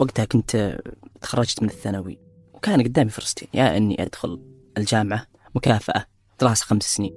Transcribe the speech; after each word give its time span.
وقتها 0.00 0.24
كنت 0.24 0.78
تخرجت 1.20 1.62
من 1.62 1.68
الثانوي 1.68 2.18
وكان 2.54 2.82
قدامي 2.82 3.10
فرصتين 3.10 3.48
يا 3.54 3.76
إني 3.76 4.02
أدخل 4.02 4.40
الجامعة 4.78 5.26
مكافأة 5.54 6.06
دراسة 6.40 6.64
خمس 6.64 6.82
سنين 6.82 7.14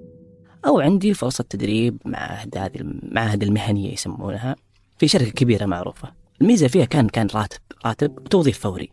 أو 0.66 0.80
عندي 0.80 1.14
فرصة 1.14 1.44
تدريب 1.50 1.98
معهد 2.06 2.58
هذه 2.58 2.76
المعاهد 2.76 3.44
المهنية 3.44 3.94
يسمونها 3.94 4.56
في 4.98 5.08
شركة 5.08 5.32
كبيرة 5.32 5.66
معروفة. 5.66 6.14
الميزة 6.42 6.68
فيها 6.68 6.86
كان 6.86 7.10
كان 7.10 7.28
راتب 7.36 7.60
راتب 7.86 8.18
وتوظيف 8.20 8.60
فوري. 8.60 8.92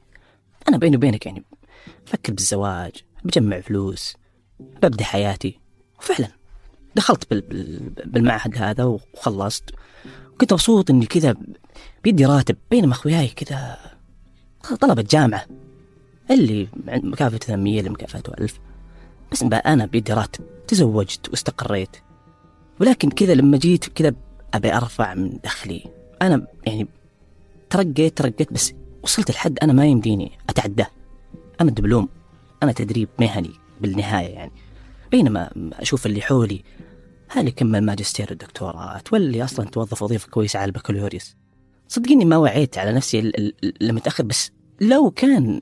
أنا 0.68 0.79
بيني 0.79 0.96
وبينك 0.96 1.27
يعني 1.27 1.45
بفكر 2.07 2.32
بالزواج 2.32 2.93
بجمع 3.25 3.61
فلوس 3.61 4.16
ببدأ 4.61 5.04
حياتي 5.04 5.61
وفعلا 5.98 6.29
دخلت 6.96 7.34
بالمعهد 8.07 8.59
هذا 8.59 8.84
وخلصت. 8.84 9.70
وكنت 10.34 10.52
مبسوط 10.52 10.90
إني 10.90 11.07
كذا 11.07 11.34
بيدي 12.04 12.27
راتب 12.27 12.57
بينما 12.70 12.93
أخوياي 12.93 13.29
كذا 13.29 13.77
طلبة 14.81 15.04
جامعة. 15.11 15.46
اللي 16.31 16.68
مكافأة 16.86 17.39
800 17.39 17.79
اللي 17.79 17.90
مكافأته 17.90 18.32
1000 18.40 18.61
بس 19.32 19.43
بقى 19.45 19.72
أنا 19.72 19.86
بيدي 19.86 20.12
راتب 20.12 20.45
تزوجت 20.68 21.29
واستقريت. 21.29 21.96
ولكن 22.81 23.11
كذا 23.11 23.34
لما 23.34 23.59
جيت 23.59 23.84
كذا 23.89 24.14
أبي 24.54 24.76
أرفع 24.76 25.14
من 25.14 25.39
دخلي. 25.45 25.84
أنا 26.22 26.46
يعني 26.67 26.89
ترقيت 27.70 28.18
ترقيت 28.18 28.53
بس 28.53 28.72
وصلت 29.03 29.31
لحد 29.31 29.59
أنا 29.62 29.72
ما 29.72 29.86
يمديني 29.86 30.32
أتعداه. 30.48 30.86
أنا 31.61 31.70
دبلوم. 31.70 32.09
أنا 32.62 32.72
تدريب 32.72 33.09
مهني 33.20 33.50
بالنهاية 33.81 34.28
يعني. 34.28 34.53
بينما 35.11 35.50
أشوف 35.73 36.06
اللي 36.06 36.20
حولي 36.20 36.62
هل 37.28 37.48
يكمل 37.48 37.81
ماجستير 37.81 38.27
والدكتوراه 38.31 38.98
تولي 38.98 39.45
أصلا 39.45 39.67
توظف 39.67 40.03
وظيفة 40.03 40.28
كويسة 40.28 40.59
على 40.59 40.69
البكالوريوس. 40.69 41.37
صدقيني 41.89 42.25
ما 42.25 42.37
وعيت 42.37 42.78
على 42.78 42.92
نفسي 42.92 43.33
المتأخر 43.81 44.25
بس 44.25 44.51
لو 44.81 45.11
كان 45.11 45.61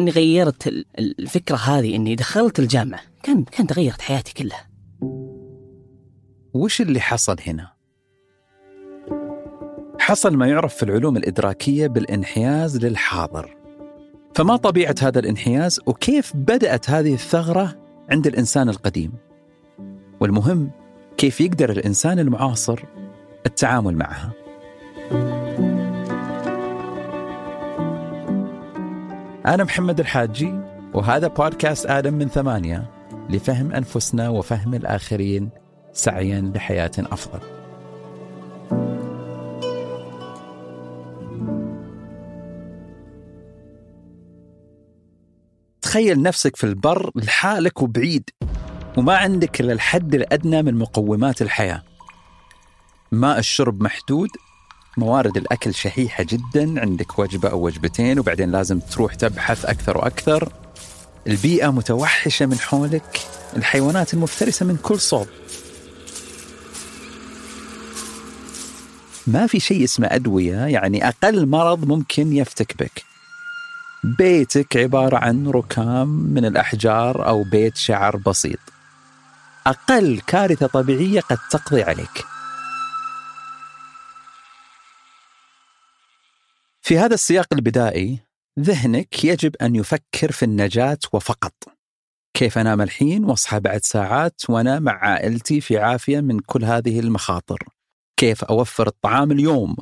إني 0.00 0.10
غيرت 0.10 0.84
الفكرة 0.98 1.56
هذه 1.56 1.96
إني 1.96 2.14
دخلت 2.14 2.58
الجامعة 2.58 3.00
كان 3.22 3.44
كان 3.44 3.66
تغيرت 3.66 4.00
حياتي 4.00 4.34
كلها. 4.34 4.68
وش 6.54 6.80
اللي 6.80 7.00
حصل 7.00 7.36
هنا؟ 7.46 7.72
حصل 9.98 10.36
ما 10.36 10.46
يعرف 10.46 10.74
في 10.74 10.82
العلوم 10.82 11.16
الإدراكية 11.16 11.86
بالانحياز 11.86 12.84
للحاضر. 12.84 13.56
فما 14.34 14.56
طبيعة 14.56 14.94
هذا 15.02 15.18
الانحياز 15.18 15.80
وكيف 15.86 16.36
بدأت 16.36 16.90
هذه 16.90 17.14
الثغرة 17.14 17.83
عند 18.10 18.26
الإنسان 18.26 18.68
القديم. 18.68 19.12
والمهم 20.20 20.70
كيف 21.16 21.40
يقدر 21.40 21.70
الإنسان 21.70 22.18
المعاصر 22.18 22.80
التعامل 23.46 23.96
معها. 23.96 24.30
أنا 29.46 29.64
محمد 29.64 30.00
الحاجي 30.00 30.54
وهذا 30.94 31.26
بودكاست 31.26 31.86
آدم 31.86 32.14
من 32.14 32.28
ثمانية 32.28 32.90
لفهم 33.30 33.72
أنفسنا 33.72 34.28
وفهم 34.28 34.74
الآخرين 34.74 35.50
سعيا 35.92 36.52
لحياة 36.54 36.92
أفضل. 36.98 37.53
تخيل 45.94 46.22
نفسك 46.22 46.56
في 46.56 46.64
البر 46.64 47.10
لحالك 47.14 47.82
وبعيد 47.82 48.30
وما 48.96 49.16
عندك 49.16 49.60
إلا 49.60 49.72
الحد 49.72 50.14
الأدنى 50.14 50.62
من 50.62 50.74
مقومات 50.74 51.42
الحياة. 51.42 51.82
ماء 53.12 53.38
الشرب 53.38 53.82
محدود 53.82 54.28
موارد 54.96 55.36
الأكل 55.36 55.74
شحيحة 55.74 56.24
جدا 56.24 56.80
عندك 56.80 57.18
وجبة 57.18 57.48
أو 57.48 57.66
وجبتين 57.66 58.18
وبعدين 58.18 58.50
لازم 58.50 58.80
تروح 58.80 59.14
تبحث 59.14 59.64
أكثر 59.64 59.98
وأكثر. 59.98 60.52
البيئة 61.26 61.70
متوحشة 61.70 62.46
من 62.46 62.58
حولك 62.58 63.20
الحيوانات 63.56 64.14
المفترسة 64.14 64.66
من 64.66 64.76
كل 64.76 65.00
صوب. 65.00 65.26
ما 69.26 69.46
في 69.46 69.60
شيء 69.60 69.84
اسمه 69.84 70.08
أدوية 70.10 70.56
يعني 70.56 71.08
أقل 71.08 71.46
مرض 71.46 71.84
ممكن 71.84 72.32
يفتك 72.32 72.82
بك. 72.82 73.13
بيتك 74.04 74.76
عبارة 74.76 75.16
عن 75.16 75.48
ركام 75.48 76.08
من 76.08 76.44
الأحجار 76.44 77.28
أو 77.28 77.42
بيت 77.42 77.76
شعر 77.76 78.16
بسيط 78.16 78.58
أقل 79.66 80.20
كارثة 80.26 80.66
طبيعية 80.66 81.20
قد 81.20 81.38
تقضي 81.50 81.82
عليك 81.82 82.24
في 86.82 86.98
هذا 86.98 87.14
السياق 87.14 87.46
البدائي 87.52 88.20
ذهنك 88.60 89.24
يجب 89.24 89.56
أن 89.56 89.76
يفكر 89.76 90.32
في 90.32 90.42
النجاة 90.42 90.98
وفقط. 91.12 91.52
كيف 92.34 92.58
أنام 92.58 92.80
الحين 92.80 93.24
وأصحى 93.24 93.60
بعد 93.60 93.80
ساعات 93.82 94.40
وأنا 94.48 94.78
مع 94.78 94.92
عائلتي 94.92 95.60
في 95.60 95.78
عافية 95.78 96.20
من 96.20 96.40
كل 96.40 96.64
هذه 96.64 97.00
المخاطر. 97.00 97.58
كيف 98.16 98.44
أوفر 98.44 98.86
الطعام 98.86 99.32
اليوم. 99.32 99.76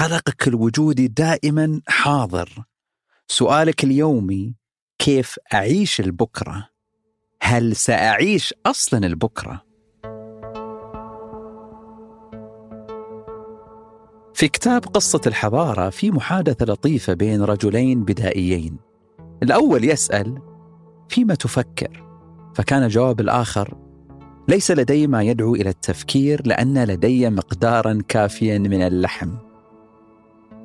قلقك 0.00 0.48
الوجودي 0.48 1.08
دائما 1.08 1.80
حاضر. 1.88 2.64
سؤالك 3.28 3.84
اليومي 3.84 4.54
كيف 4.98 5.38
أعيش 5.54 6.00
البكرة؟ 6.00 6.68
هل 7.42 7.76
سأعيش 7.76 8.54
أصلا 8.66 9.06
البكرة؟ 9.06 9.62
في 14.34 14.48
كتاب 14.48 14.84
قصة 14.84 15.20
الحضارة 15.26 15.90
في 15.90 16.10
محادثة 16.10 16.66
لطيفة 16.66 17.14
بين 17.14 17.42
رجلين 17.42 18.04
بدائيين. 18.04 18.76
الأول 19.42 19.84
يسأل: 19.84 20.38
فيما 21.08 21.34
تفكر؟ 21.34 22.06
فكان 22.54 22.88
جواب 22.88 23.20
الآخر: 23.20 23.74
ليس 24.48 24.70
لدي 24.70 25.06
ما 25.06 25.22
يدعو 25.22 25.54
إلى 25.54 25.70
التفكير 25.70 26.42
لأن 26.46 26.84
لدي 26.84 27.30
مقدارا 27.30 28.02
كافيا 28.08 28.58
من 28.58 28.82
اللحم. 28.82 29.45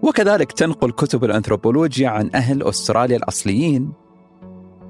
وكذلك 0.04 0.52
تنقل 0.52 0.92
كتب 0.92 1.24
الأنثروبولوجيا 1.24 2.10
عن 2.10 2.30
أهل 2.36 2.64
أستراليا 2.64 3.18
الأصليين 3.18 3.92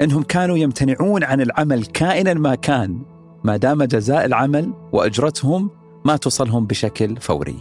أنهم 0.02 0.24
كانوا 0.24 0.58
يمتنعون 0.58 1.24
عن 1.24 1.42
العمل 1.42 1.86
كائنا 1.86 2.34
ما 2.34 2.56
كان 2.56 3.02
ما 3.44 3.58
دام 3.58 3.84
جزاء 3.84 4.26
العمل 4.26 4.74
وأجرتهم 4.92 5.70
ما 6.06 6.18
تصلهم 6.18 6.66
بشكل 6.66 7.18
فوري. 7.18 7.56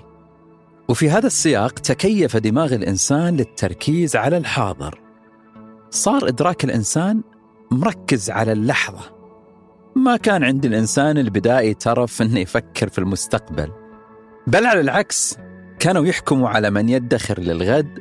وفي 0.89 1.11
هذا 1.11 1.27
السياق 1.27 1.79
تكيف 1.79 2.37
دماغ 2.37 2.75
الإنسان 2.75 3.37
للتركيز 3.37 4.17
على 4.17 4.37
الحاضر. 4.37 5.01
صار 5.91 6.29
إدراك 6.29 6.65
الإنسان 6.65 7.23
مركز 7.71 8.31
على 8.31 8.53
اللحظة. 8.53 9.21
ما 9.97 10.17
كان 10.17 10.45
عند 10.45 10.65
الإنسان 10.65 11.19
البدائي 11.19 11.75
ترف 11.75 12.23
إنه 12.23 12.39
يفكر 12.41 12.89
في 12.89 12.99
المستقبل. 12.99 13.71
بل 14.47 14.67
على 14.67 14.81
العكس 14.81 15.39
كانوا 15.81 16.07
يحكموا 16.07 16.49
على 16.49 16.71
من 16.71 16.89
يدخر 16.89 17.41
للغد 17.41 17.99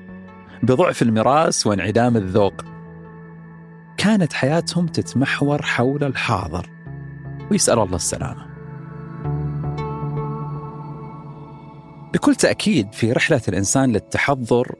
بضعف 0.63 1.01
المراس 1.01 1.67
وانعدام 1.67 2.17
الذوق. 2.17 2.65
كانت 3.97 4.33
حياتهم 4.33 4.87
تتمحور 4.87 5.61
حول 5.61 6.03
الحاضر 6.03 6.69
ويسأل 7.51 7.79
الله 7.79 7.95
السلامة. 7.95 8.49
بكل 12.13 12.35
تأكيد 12.35 12.93
في 12.93 13.11
رحلة 13.11 13.41
الإنسان 13.47 13.91
للتحضر 13.91 14.75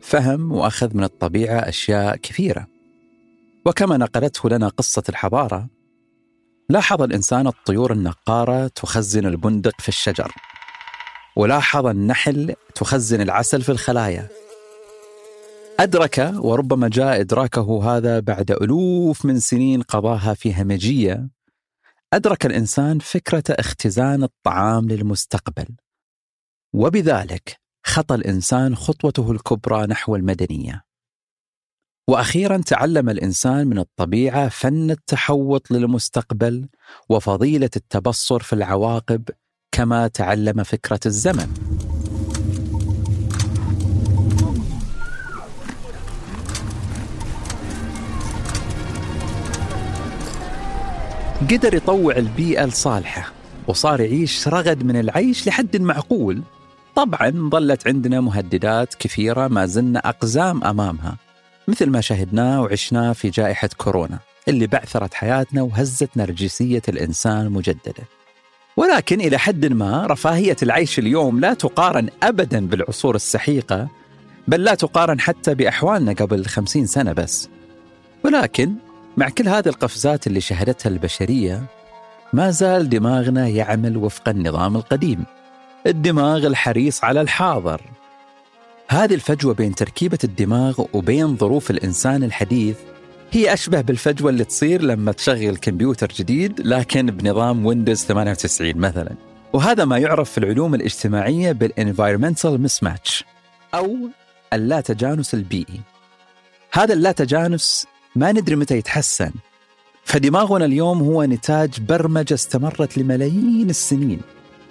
فهم 0.00 0.52
وأخذ 0.52 0.96
من 0.96 1.04
الطبيعة 1.04 1.58
أشياء 1.58 2.16
كثيرة 2.16 2.66
وكما 3.66 3.96
نقلته 3.96 4.48
لنا 4.48 4.68
قصة 4.68 5.02
الحضارة 5.08 5.68
لاحظ 6.68 7.02
الإنسان 7.02 7.46
الطيور 7.46 7.92
النقارة 7.92 8.66
تخزن 8.66 9.26
البندق 9.26 9.80
في 9.80 9.88
الشجر 9.88 10.32
ولاحظ 11.36 11.86
النحل 11.86 12.54
تخزن 12.74 13.20
العسل 13.20 13.62
في 13.62 13.68
الخلايا 13.72 14.28
أدرك 15.80 16.32
وربما 16.36 16.88
جاء 16.88 17.20
إدراكه 17.20 17.96
هذا 17.96 18.20
بعد 18.20 18.50
ألوف 18.50 19.24
من 19.24 19.38
سنين 19.38 19.82
قضاها 19.82 20.34
في 20.34 20.54
همجية 20.54 21.30
أدرك 22.12 22.46
الإنسان 22.46 22.98
فكرة 22.98 23.44
اختزان 23.50 24.22
الطعام 24.22 24.88
للمستقبل 24.88 25.68
وبذلك 26.74 27.60
خطى 27.86 28.14
الإنسان 28.14 28.76
خطوته 28.76 29.32
الكبرى 29.32 29.86
نحو 29.86 30.16
المدنية. 30.16 30.84
وأخيرا 32.08 32.56
تعلم 32.56 33.10
الإنسان 33.10 33.66
من 33.66 33.78
الطبيعة 33.78 34.48
فن 34.48 34.90
التحوط 34.90 35.70
للمستقبل 35.70 36.68
وفضيلة 37.08 37.70
التبصر 37.76 38.42
في 38.42 38.52
العواقب 38.52 39.28
كما 39.72 40.08
تعلم 40.08 40.62
فكرة 40.62 41.00
الزمن. 41.06 41.48
قدر 51.50 51.74
يطوع 51.74 52.16
البيئة 52.16 52.64
الصالحة 52.64 53.32
وصار 53.68 54.00
يعيش 54.00 54.48
رغد 54.48 54.84
من 54.84 54.96
العيش 54.96 55.46
لحد 55.46 55.76
معقول 55.76 56.42
طبعا 56.96 57.50
ظلت 57.52 57.86
عندنا 57.88 58.20
مهددات 58.20 58.94
كثيرة 58.94 59.48
ما 59.48 59.66
زلنا 59.66 59.98
أقزام 59.98 60.64
أمامها 60.64 61.16
مثل 61.68 61.90
ما 61.90 62.00
شهدناه 62.00 62.62
وعشناه 62.62 63.12
في 63.12 63.30
جائحة 63.30 63.68
كورونا 63.76 64.18
اللي 64.48 64.66
بعثرت 64.66 65.14
حياتنا 65.14 65.62
وهزت 65.62 66.16
نرجسية 66.16 66.82
الإنسان 66.88 67.50
مجددا 67.50 68.04
ولكن 68.80 69.20
إلى 69.20 69.38
حد 69.38 69.66
ما 69.66 70.06
رفاهية 70.06 70.56
العيش 70.62 70.98
اليوم 70.98 71.40
لا 71.40 71.54
تقارن 71.54 72.08
أبدا 72.22 72.66
بالعصور 72.66 73.14
السحيقة 73.14 73.88
بل 74.48 74.64
لا 74.64 74.74
تقارن 74.74 75.20
حتى 75.20 75.54
بأحوالنا 75.54 76.12
قبل 76.12 76.46
خمسين 76.46 76.86
سنة 76.86 77.12
بس. 77.12 77.48
ولكن 78.24 78.74
مع 79.16 79.28
كل 79.28 79.48
هذه 79.48 79.68
القفزات 79.68 80.26
اللي 80.26 80.40
شهدتها 80.40 80.90
البشرية 80.90 81.62
ما 82.32 82.50
زال 82.50 82.88
دماغنا 82.88 83.48
يعمل 83.48 83.96
وفق 83.96 84.28
النظام 84.28 84.76
القديم 84.76 85.24
الدماغ 85.86 86.46
الحريص 86.46 87.04
على 87.04 87.20
الحاضر. 87.20 87.80
هذه 88.88 89.14
الفجوة 89.14 89.54
بين 89.54 89.74
تركيبة 89.74 90.18
الدماغ 90.24 90.84
وبين 90.92 91.36
ظروف 91.36 91.70
الإنسان 91.70 92.22
الحديث 92.22 92.76
هي 93.32 93.52
أشبه 93.52 93.80
بالفجوة 93.80 94.30
اللي 94.30 94.44
تصير 94.44 94.82
لما 94.82 95.12
تشغل 95.12 95.56
كمبيوتر 95.56 96.08
جديد 96.16 96.60
لكن 96.60 97.06
بنظام 97.06 97.66
Windows 97.66 98.04
98 98.04 98.76
مثلا. 98.76 99.14
وهذا 99.52 99.84
ما 99.84 99.98
يعرف 99.98 100.30
في 100.30 100.38
العلوم 100.38 100.74
الاجتماعية 100.74 101.52
بال 101.52 101.68
environmental 101.68 102.68
mismatch 102.68 103.22
أو 103.74 103.96
اللا 104.52 104.80
تجانس 104.80 105.34
البيئي 105.34 105.80
هذا 106.72 106.94
اللا 106.94 107.12
تجانس 107.12 107.86
ما 108.16 108.32
ندري 108.32 108.56
متى 108.56 108.76
يتحسن. 108.76 109.30
فدماغنا 110.04 110.64
اليوم 110.64 110.98
هو 110.98 111.24
نتاج 111.24 111.80
برمجة 111.80 112.34
استمرت 112.34 112.98
لملايين 112.98 113.70
السنين. 113.70 114.20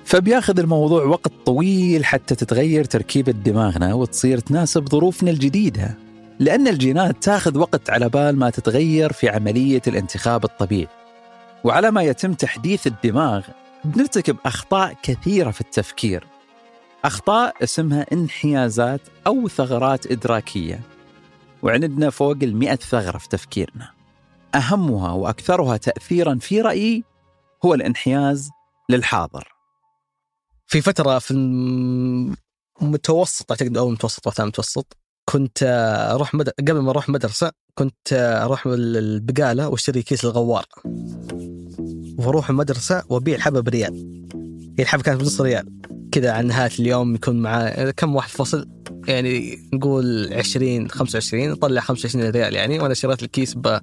فبياخذ 0.06 0.60
الموضوع 0.60 1.04
وقت 1.04 1.32
طويل 1.46 2.06
حتى 2.06 2.36
تتغير 2.36 2.84
تركيبة 2.84 3.32
دماغنا 3.32 3.94
وتصير 3.94 4.40
تناسب 4.40 4.90
ظروفنا 4.90 5.32
الجديدة. 5.32 6.09
لأن 6.39 6.68
الجينات 6.68 7.24
تاخذ 7.24 7.57
وقت 7.57 7.89
على 7.89 8.09
بال 8.09 8.39
ما 8.39 8.50
تتغير 8.50 9.13
في 9.13 9.30
عملية 9.30 9.81
الانتخاب 9.88 10.44
الطبيعي. 10.44 10.88
وعلى 11.63 11.91
ما 11.91 12.01
يتم 12.01 12.33
تحديث 12.33 12.88
الدماغ 12.88 13.47
بنرتكب 13.86 14.38
أخطاء 14.45 14.95
كثيرة 15.03 15.51
في 15.51 15.62
التفكير. 15.62 16.27
أخطاء 17.06 17.63
اسمها 17.63 18.06
انحيازات 18.12 19.01
أو 19.27 19.47
ثغرات 19.47 20.12
إدراكية. 20.12 20.80
وعندنا 21.63 22.09
فوق 22.09 22.38
المئة 22.44 22.75
ثغرة 22.75 23.18
في 23.18 23.30
تفكيرنا. 23.30 23.91
أهمها 24.56 25.12
وأكثرها 25.12 25.77
تأثيرا 25.77 26.38
في 26.41 26.62
رأيي 26.62 27.03
هو 27.65 27.74
الانحياز 27.74 28.50
للحاضر. 28.89 29.47
في 30.68 30.81
فترة 30.81 31.19
في 31.19 31.31
المتوسط 32.81 33.51
اعتقد 33.51 33.77
أو 33.77 33.89
متوسط 33.89 34.27
وقتها 34.27 34.45
متوسط؟ 34.45 34.99
كنت 35.30 35.58
أروح 36.14 36.36
مد... 36.36 36.50
قبل 36.50 36.80
ما 36.80 36.92
أروح 36.92 37.10
مدرسة 37.10 37.52
كنت 37.76 38.14
أروح 38.14 38.64
البقالة 38.66 39.70
وأشتري 39.70 40.02
كيس 40.02 40.26
الغوار. 40.26 40.66
وأروح 42.18 42.50
المدرسة 42.50 43.04
وأبيع 43.10 43.36
الحبة 43.36 43.60
بريال. 43.60 43.94
هي 44.80 44.84
الحبة 44.84 45.04
كانت 45.04 45.22
بنص 45.22 45.42
ريال. 45.42 45.66
كذا 46.12 46.31
عن 46.31 46.48
نهاية 46.48 46.72
اليوم 46.80 47.16
يكون 47.16 47.42
معاه 47.42 47.92
كم 47.92 48.16
واحد 48.16 48.30
فصل؟ 48.30 48.70
يعني 49.08 49.58
نقول 49.74 50.34
20 50.34 50.90
25 50.90 51.56
طلع 51.56 51.82
25 51.82 52.30
ريال 52.30 52.56
يعني 52.56 52.80
وأنا 52.80 52.94
شريت 52.94 53.24
الكيس 53.24 53.54
ب 53.54 53.80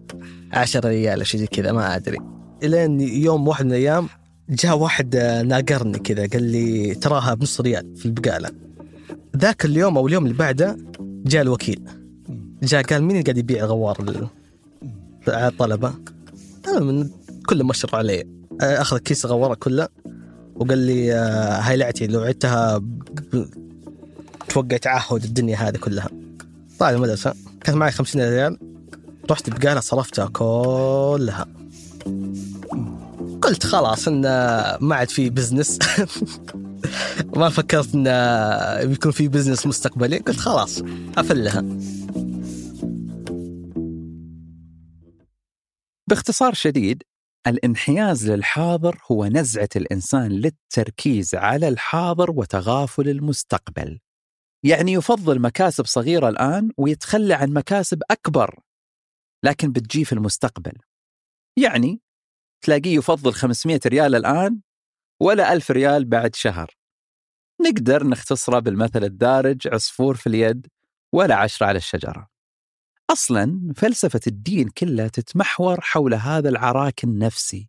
10 0.52 0.88
ريال 0.88 1.26
شيء 1.26 1.40
زي 1.40 1.46
كذا 1.46 1.72
ما 1.72 1.96
أدري. 1.96 2.18
إلين 2.62 3.00
يوم 3.00 3.48
واحد 3.48 3.64
من 3.64 3.70
الأيام 3.70 4.08
جاء 4.48 4.78
واحد 4.78 5.16
ناقرني 5.46 5.98
كذا 5.98 6.26
قال 6.26 6.42
لي 6.42 6.94
تراها 6.94 7.34
بنص 7.34 7.60
ريال 7.60 7.96
في 7.96 8.06
البقالة. 8.06 8.50
ذاك 9.36 9.64
اليوم 9.64 9.98
أو 9.98 10.06
اليوم 10.06 10.24
اللي 10.24 10.36
بعده 10.36 10.76
جاء 11.26 11.42
الوكيل. 11.42 11.80
جاء 12.62 12.82
قال 12.82 13.02
مين 13.02 13.10
اللي 13.10 13.22
قاعد 13.22 13.38
يبيع 13.38 13.64
غوار 13.64 13.96
ال- 14.00 14.26
على 15.28 15.48
الطلبة؟ 15.48 15.94
من 16.80 17.08
كل 17.46 17.64
مشر 17.64 17.96
علي. 17.96 18.24
أخذ 18.60 18.98
كيس 18.98 19.26
غواره 19.26 19.54
كله 19.54 19.88
وقال 20.54 20.78
لي 20.78 21.14
آه، 21.14 21.60
هاي 21.60 21.76
لعتي 21.76 22.06
لو 22.06 22.20
عدتها 22.20 22.82
توقع 24.48 24.76
تعهد 24.76 25.24
الدنيا 25.24 25.56
هذه 25.56 25.76
كلها. 25.76 26.08
طالع 26.78 26.90
المدرسة 26.96 27.34
كانت 27.64 27.78
معي 27.78 27.92
50 27.92 28.22
ريال. 28.22 28.58
رحت 29.30 29.50
بقالة 29.50 29.80
صرفتها 29.80 30.26
كلها. 30.26 31.46
قلت 33.42 33.66
خلاص 33.66 34.08
إن 34.08 34.22
ما 34.80 34.94
عاد 34.94 35.08
في 35.08 35.30
business 35.30 35.78
ما 37.36 37.48
فكرت 37.48 37.94
إن 37.94 38.04
بيكون 38.88 39.12
في 39.12 39.28
business 39.28 39.66
مستقبلي 39.66 40.18
قلت 40.18 40.36
خلاص 40.36 40.82
أفلها. 41.18 41.64
باختصار 46.08 46.54
شديد 46.54 47.02
الانحياز 47.46 48.30
للحاضر 48.30 48.98
هو 49.10 49.26
نزعة 49.26 49.68
الإنسان 49.76 50.32
للتركيز 50.32 51.34
على 51.34 51.68
الحاضر 51.68 52.30
وتغافل 52.30 53.08
المستقبل. 53.08 53.98
يعني 54.64 54.92
يفضل 54.92 55.40
مكاسب 55.40 55.86
صغيرة 55.86 56.28
الآن 56.28 56.70
ويتخلى 56.78 57.34
عن 57.34 57.52
مكاسب 57.52 58.02
أكبر 58.10 58.60
لكن 59.44 59.72
بتجي 59.72 60.04
في 60.04 60.12
المستقبل. 60.12 60.72
يعني 61.58 62.00
تلاقيه 62.64 62.96
يفضل 62.96 63.32
500 63.32 63.80
ريال 63.86 64.14
الآن 64.14 64.60
ولا 65.22 65.52
ألف 65.52 65.70
ريال 65.70 66.04
بعد 66.04 66.34
شهر. 66.34 66.75
نقدر 67.60 68.06
نختصره 68.06 68.58
بالمثل 68.58 69.04
الدارج 69.04 69.68
عصفور 69.68 70.16
في 70.16 70.26
اليد 70.26 70.66
ولا 71.12 71.34
عشرة 71.34 71.66
على 71.66 71.76
الشجرة. 71.78 72.28
أصلا 73.10 73.72
فلسفة 73.76 74.20
الدين 74.26 74.68
كلها 74.68 75.08
تتمحور 75.08 75.80
حول 75.80 76.14
هذا 76.14 76.48
العراك 76.48 77.04
النفسي. 77.04 77.68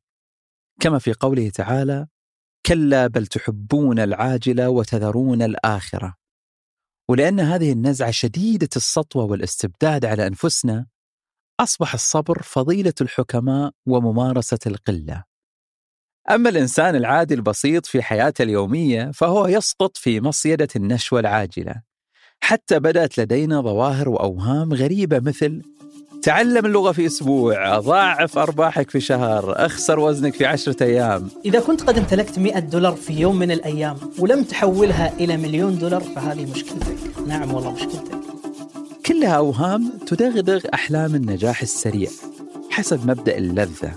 كما 0.80 1.00
في 1.00 1.14
قوله 1.14 1.50
تعالى 1.50 2.08
كلا 2.66 3.08
بل 3.08 3.28
تحبون 3.28 4.00
العاجلة 4.00 4.70
وتذرون 4.70 5.42
الآخرة 5.42 6.16
ولأن 7.10 7.40
هذه 7.40 7.72
النزعة 7.72 8.12
شديدة 8.12 8.70
السطوة 8.76 9.24
والاستبداد 9.24 10.06
على 10.06 10.28
أنفسنا 10.28 10.86
أصبح 11.60 11.94
الصبر 11.94 12.42
فضيلة 12.42 12.94
الحكماء 13.02 13.72
وممارسة 13.86 14.60
القلة. 14.68 15.24
أما 16.30 16.50
الإنسان 16.50 16.96
العادي 16.96 17.34
البسيط 17.34 17.86
في 17.86 18.02
حياته 18.02 18.44
اليومية 18.44 19.12
فهو 19.14 19.48
يسقط 19.48 19.98
في 19.98 20.22
مصيدة 20.22 20.68
النشوة 20.76 21.20
العاجلة. 21.20 21.76
حتى 22.40 22.80
بدأت 22.80 23.18
لدينا 23.18 23.62
ظواهر 23.62 24.10
وأوهام 24.10 24.74
غريبة 24.74 25.20
مثل 25.20 25.62
تعلم 26.24 26.66
اللغة 26.66 26.92
في 26.92 27.06
أسبوع 27.06 27.80
ضاعف 27.80 28.38
أرباحك 28.38 28.90
في 28.90 29.00
شهر 29.00 29.66
أخسر 29.66 30.00
وزنك 30.00 30.34
في 30.34 30.46
عشرة 30.46 30.84
أيام. 30.84 31.30
إذا 31.46 31.60
كنت 31.60 31.84
قد 31.84 31.98
امتلكت 31.98 32.40
100 32.40 32.60
دولار 32.60 32.96
في 32.96 33.14
يوم 33.14 33.36
من 33.36 33.52
الأيام 33.52 33.96
ولم 34.20 34.44
تحولها 34.44 35.14
إلى 35.20 35.38
مليون 35.38 35.78
دولار 35.78 36.02
فهذه 36.02 36.52
مشكلتك. 36.52 36.98
نعم 37.28 37.54
والله 37.54 37.72
مشكلتك. 37.72 38.18
كلها 39.06 39.34
أوهام 39.34 39.92
تدغدغ 40.08 40.66
أحلام 40.74 41.16
النجاح 41.16 41.62
السريع 41.62 42.10
حسب 42.70 43.08
مبدأ 43.10 43.38
اللذة. 43.38 43.92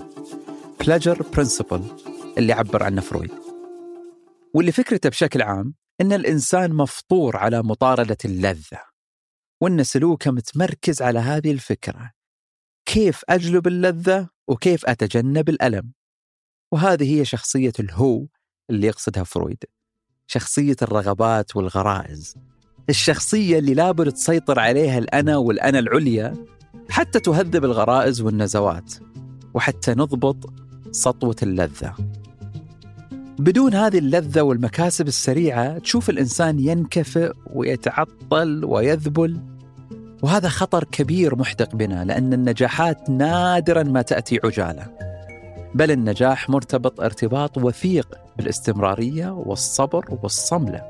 Pleasure 0.83 1.19
principle. 1.35 2.10
اللي 2.37 2.53
عبر 2.53 2.83
عنه 2.83 3.01
فرويد. 3.01 3.31
واللي 4.53 4.71
فكرته 4.71 5.09
بشكل 5.09 5.41
عام 5.41 5.73
أن 6.01 6.13
الإنسان 6.13 6.73
مفطور 6.73 7.37
على 7.37 7.63
مطاردة 7.63 8.17
اللذة 8.25 8.81
وأن 9.61 9.83
سلوكه 9.83 10.31
متمركز 10.31 11.01
على 11.01 11.19
هذه 11.19 11.51
الفكرة. 11.51 12.11
كيف 12.85 13.21
أجلب 13.29 13.67
اللذة 13.67 14.29
وكيف 14.47 14.85
أتجنب 14.85 15.49
الألم؟ 15.49 15.91
وهذه 16.73 17.19
هي 17.19 17.25
شخصية 17.25 17.73
الهو 17.79 18.27
اللي 18.69 18.87
يقصدها 18.87 19.23
فرويد 19.23 19.63
شخصية 20.27 20.75
الرغبات 20.81 21.55
والغرائز. 21.55 22.35
الشخصية 22.89 23.59
اللي 23.59 23.73
لابد 23.73 24.11
تسيطر 24.11 24.59
عليها 24.59 24.97
الأنا 24.97 25.37
والأنا 25.37 25.79
العليا 25.79 26.45
حتى 26.89 27.19
تهذب 27.19 27.65
الغرائز 27.65 28.21
والنزوات 28.21 28.93
وحتى 29.53 29.91
نضبط 29.91 30.53
سطوة 30.91 31.35
اللذة. 31.43 31.95
بدون 33.41 33.73
هذه 33.73 33.97
اللذة 33.97 34.41
والمكاسب 34.41 35.07
السريعة 35.07 35.77
تشوف 35.77 36.09
الإنسان 36.09 36.59
ينكفئ 36.59 37.33
ويتعطل 37.53 38.65
ويذبل 38.65 39.39
وهذا 40.23 40.49
خطر 40.49 40.83
كبير 40.83 41.35
محدق 41.35 41.75
بنا 41.75 42.05
لأن 42.05 42.33
النجاحات 42.33 43.09
نادرا 43.09 43.83
ما 43.83 44.01
تأتي 44.01 44.39
عجالة. 44.43 44.85
بل 45.75 45.91
النجاح 45.91 46.49
مرتبط 46.49 47.01
ارتباط 47.01 47.57
وثيق 47.57 48.19
بالاستمرارية 48.37 49.29
والصبر 49.29 50.19
والصملة. 50.23 50.81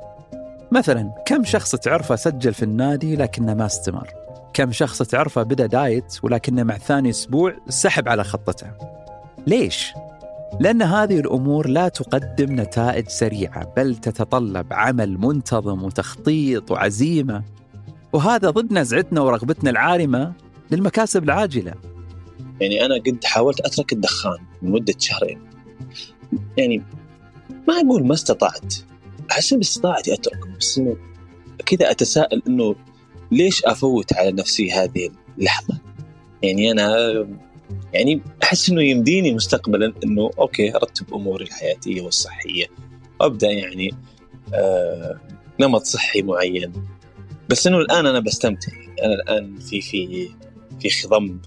مثلا 0.71 1.11
كم 1.25 1.43
شخص 1.43 1.75
تعرفه 1.75 2.15
سجل 2.15 2.53
في 2.53 2.63
النادي 2.63 3.15
لكنه 3.15 3.53
ما 3.53 3.65
استمر؟ 3.65 4.07
كم 4.53 4.71
شخص 4.71 5.01
تعرفه 5.01 5.43
بدأ 5.43 5.65
دايت 5.65 6.17
ولكنه 6.23 6.63
مع 6.63 6.77
ثاني 6.77 7.09
أسبوع 7.09 7.55
سحب 7.69 8.09
على 8.09 8.23
خطته؟ 8.23 8.67
ليش؟ 9.47 9.93
لأن 10.59 10.81
هذه 10.81 11.19
الأمور 11.19 11.67
لا 11.67 11.87
تقدم 11.87 12.61
نتائج 12.61 13.07
سريعة 13.07 13.73
بل 13.77 13.95
تتطلب 13.95 14.65
عمل 14.71 15.17
منتظم 15.17 15.83
وتخطيط 15.83 16.71
وعزيمة. 16.71 17.43
وهذا 18.13 18.49
ضد 18.49 18.73
نزعتنا 18.73 19.21
ورغبتنا 19.21 19.69
العارمة 19.69 20.33
للمكاسب 20.71 21.23
العاجلة. 21.23 21.73
يعني 22.61 22.85
أنا 22.85 22.95
قد 22.95 23.23
حاولت 23.23 23.61
أترك 23.61 23.93
الدخان 23.93 24.37
لمدة 24.61 24.93
شهرين. 24.99 25.41
يعني 26.57 26.83
ما 27.67 27.73
أقول 27.73 28.07
ما 28.07 28.13
استطعت 28.13 28.75
أحس 29.31 29.53
باستطاعتي 29.53 30.13
أترك 30.13 30.47
بس 30.59 30.77
إنه 30.77 30.97
كذا 31.65 31.91
أتساءل 31.91 32.41
إنه 32.47 32.75
ليش 33.31 33.65
أفوت 33.65 34.13
على 34.13 34.31
نفسي 34.31 34.71
هذه 34.71 35.09
اللحظة؟ 35.37 35.79
يعني 36.43 36.71
أنا 36.71 36.87
يعني 37.93 38.21
احس 38.43 38.69
إنه 38.69 38.83
يمديني 38.83 39.33
مستقبلا 39.33 39.93
إنه 40.03 40.31
أوكي 40.39 40.75
أرتب 40.75 41.13
أموري 41.13 41.45
الحياتية 41.45 42.01
والصحية. 42.01 42.65
وابدا 43.19 43.51
يعني 43.51 43.91
آه 44.53 45.19
نمط 45.59 45.83
صحي 45.83 46.21
معين. 46.21 46.73
بس 47.49 47.67
إنه 47.67 47.77
الآن 47.77 48.05
أنا 48.05 48.19
بستمتع. 48.19 48.71
أنا 49.03 49.13
الآن 49.13 49.59
في 49.59 49.81
في 49.81 50.29
في 50.79 50.89
خضم 50.89 51.39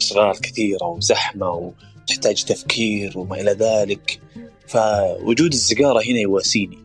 أشغال 0.00 0.40
كثيرة 0.40 0.84
وزحمة 0.84 1.50
وتحتاج 1.50 2.44
تفكير 2.44 3.18
وما 3.18 3.40
إلى 3.40 3.50
ذلك. 3.50 4.20
فوجود 4.66 5.52
السيجاره 5.52 6.02
هنا 6.02 6.18
يواسيني. 6.18 6.78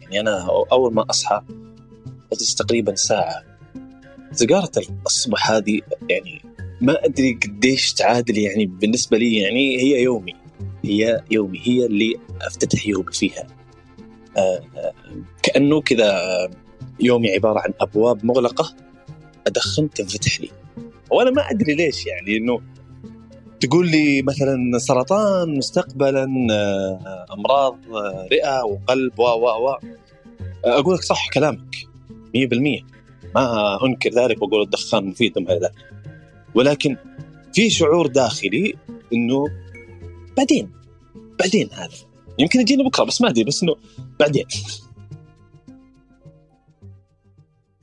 يعني 0.00 0.20
أنا 0.20 0.48
أول 0.72 0.94
ما 0.94 1.06
أصحى 1.10 1.42
أجلس 2.32 2.54
تقريبا 2.54 2.94
ساعة. 2.94 3.42
سيجاره 4.32 4.70
الصبح 5.06 5.50
هذه 5.50 5.80
يعني 6.10 6.42
ما 6.84 7.04
أدري 7.04 7.38
قديش 7.44 7.92
تعادل 7.92 8.38
يعني 8.38 8.66
بالنسبة 8.66 9.18
لي 9.18 9.36
يعني 9.36 9.76
هي 9.76 10.02
يومي. 10.02 10.34
هي 10.84 11.20
يومي. 11.30 11.60
هي 11.64 11.86
اللي 11.86 12.14
أفتتح 12.42 12.86
يومي 12.86 13.12
فيها. 13.12 13.46
آه، 14.36 14.60
آه، 14.76 14.92
كأنه 15.42 15.80
كذا 15.80 16.18
يومي 17.00 17.30
عبارة 17.30 17.60
عن 17.60 17.72
أبواب 17.80 18.26
مغلقة 18.26 18.74
أدخن 19.46 19.90
تنفتح 19.90 20.40
لي. 20.40 20.50
وأنا 21.10 21.30
ما 21.30 21.50
أدري 21.50 21.74
ليش 21.74 22.06
يعني 22.06 22.36
إنه 22.36 22.60
تقول 23.60 23.90
لي 23.90 24.22
مثلا 24.22 24.78
سرطان 24.78 25.56
مستقبلا 25.56 26.26
آه، 26.50 27.26
أمراض 27.32 27.78
رئة 28.32 28.64
وقلب 28.64 29.18
و 29.18 29.22
و 29.22 29.68
و. 29.68 29.76
أقول 30.64 30.94
لك 30.94 31.02
صح 31.02 31.28
كلامك 31.30 31.76
100% 32.34 32.84
ما 33.34 33.78
أنكر 33.84 34.10
ذلك 34.10 34.42
وأقول 34.42 34.62
الدخان 34.62 35.04
مفيد 35.04 35.38
وما 35.38 35.52
إلى 35.52 35.60
ذلك 35.60 35.94
ولكن 36.54 36.96
في 37.54 37.70
شعور 37.70 38.06
داخلي 38.06 38.74
إنه 39.12 39.46
بعدين 40.36 40.72
بعدين 41.38 41.70
هذا. 41.72 41.96
يمكن 42.38 42.60
يجينا 42.60 42.84
بكرة 42.84 43.04
بس 43.04 43.20
ما 43.20 43.28
أدري 43.28 43.44
بس 43.44 43.62
إنه 43.62 43.76
بعدين. 44.20 44.46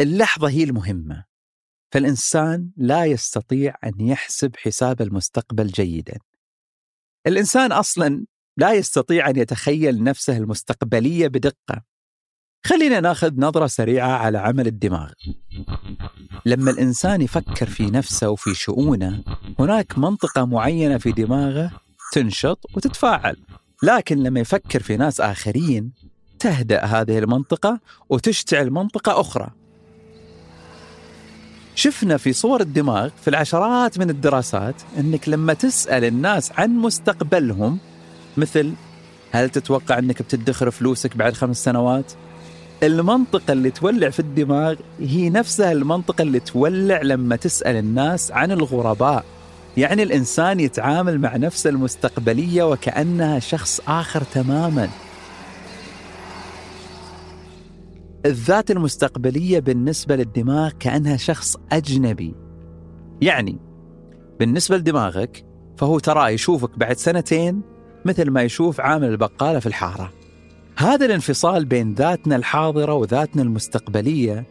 اللحظة 0.01 0.49
هي 0.49 0.63
المهمة. 0.63 1.25
فالإنسان 1.91 2.69
لا 2.77 3.05
يستطيع 3.05 3.75
أن 3.83 4.07
يحسب 4.07 4.55
حساب 4.55 5.01
المستقبل 5.01 5.67
جيدا. 5.67 6.19
الإنسان 7.27 7.71
أصلا 7.71 8.25
لا 8.57 8.73
يستطيع 8.73 9.29
أن 9.29 9.37
يتخيل 9.37 10.03
نفسه 10.03 10.37
المستقبلية 10.37 11.27
بدقة. 11.27 11.90
خلينا 12.65 12.99
ناخذ 12.99 13.31
نظرة 13.37 13.67
سريعة 13.67 14.11
على 14.11 14.37
عمل 14.37 14.67
الدماغ. 14.67 15.11
لما 16.45 16.71
الإنسان 16.71 17.21
يفكر 17.21 17.65
في 17.65 17.85
نفسه 17.91 18.29
وفي 18.29 18.53
شؤونه 18.53 19.23
هناك 19.59 19.97
منطقة 19.97 20.45
معينة 20.45 20.97
في 20.97 21.11
دماغه 21.11 21.71
تنشط 22.13 22.65
وتتفاعل. 22.73 23.37
لكن 23.83 24.23
لما 24.23 24.39
يفكر 24.39 24.83
في 24.83 24.97
ناس 24.97 25.21
آخرين 25.21 25.91
تهدأ 26.39 26.85
هذه 26.85 27.19
المنطقة 27.19 27.79
وتشتعل 28.09 28.71
منطقة 28.71 29.21
أخرى. 29.21 29.49
شفنا 31.75 32.17
في 32.17 32.33
صور 32.33 32.61
الدماغ 32.61 33.09
في 33.21 33.27
العشرات 33.27 33.99
من 33.99 34.09
الدراسات 34.09 34.75
إنك 34.97 35.29
لما 35.29 35.53
تسأل 35.53 36.05
الناس 36.05 36.51
عن 36.51 36.69
مستقبلهم 36.69 37.79
مثل 38.37 38.73
هل 39.31 39.49
تتوقع 39.49 39.99
إنك 39.99 40.21
بتدخر 40.21 40.71
فلوسك 40.71 41.17
بعد 41.17 41.33
خمس 41.33 41.63
سنوات؟ 41.63 42.11
المنطقة 42.83 43.51
اللي 43.51 43.71
تولع 43.71 44.09
في 44.09 44.19
الدماغ 44.19 44.75
هي 45.00 45.29
نفسها 45.29 45.71
المنطقة 45.71 46.21
اللي 46.21 46.39
تولع 46.39 47.01
لما 47.01 47.35
تسأل 47.35 47.75
الناس 47.75 48.31
عن 48.31 48.51
الغرباء. 48.51 49.25
يعني 49.77 50.03
الإنسان 50.03 50.59
يتعامل 50.59 51.19
مع 51.19 51.38
نفسه 51.38 51.69
المستقبلية 51.69 52.63
وكأنها 52.63 53.39
شخص 53.39 53.81
آخر 53.88 54.23
تماما. 54.23 54.89
الذات 58.25 58.71
المستقبلية 58.71 59.59
بالنسبة 59.59 60.15
للدماغ 60.15 60.71
كأنها 60.79 61.17
شخص 61.17 61.57
أجنبي. 61.71 62.35
يعني 63.21 63.57
بالنسبة 64.39 64.77
لدماغك 64.77 65.45
فهو 65.77 66.00
ترى 66.00 66.33
يشوفك 66.33 66.77
بعد 66.77 66.97
سنتين 66.97 67.61
مثل 68.05 68.29
ما 68.29 68.41
يشوف 68.41 68.81
عامل 68.81 69.07
البقالة 69.07 69.59
في 69.59 69.65
الحارة. 69.65 70.20
هذا 70.81 71.05
الانفصال 71.05 71.65
بين 71.65 71.93
ذاتنا 71.93 72.35
الحاضرة 72.35 72.93
وذاتنا 72.93 73.41
المستقبلية 73.41 74.47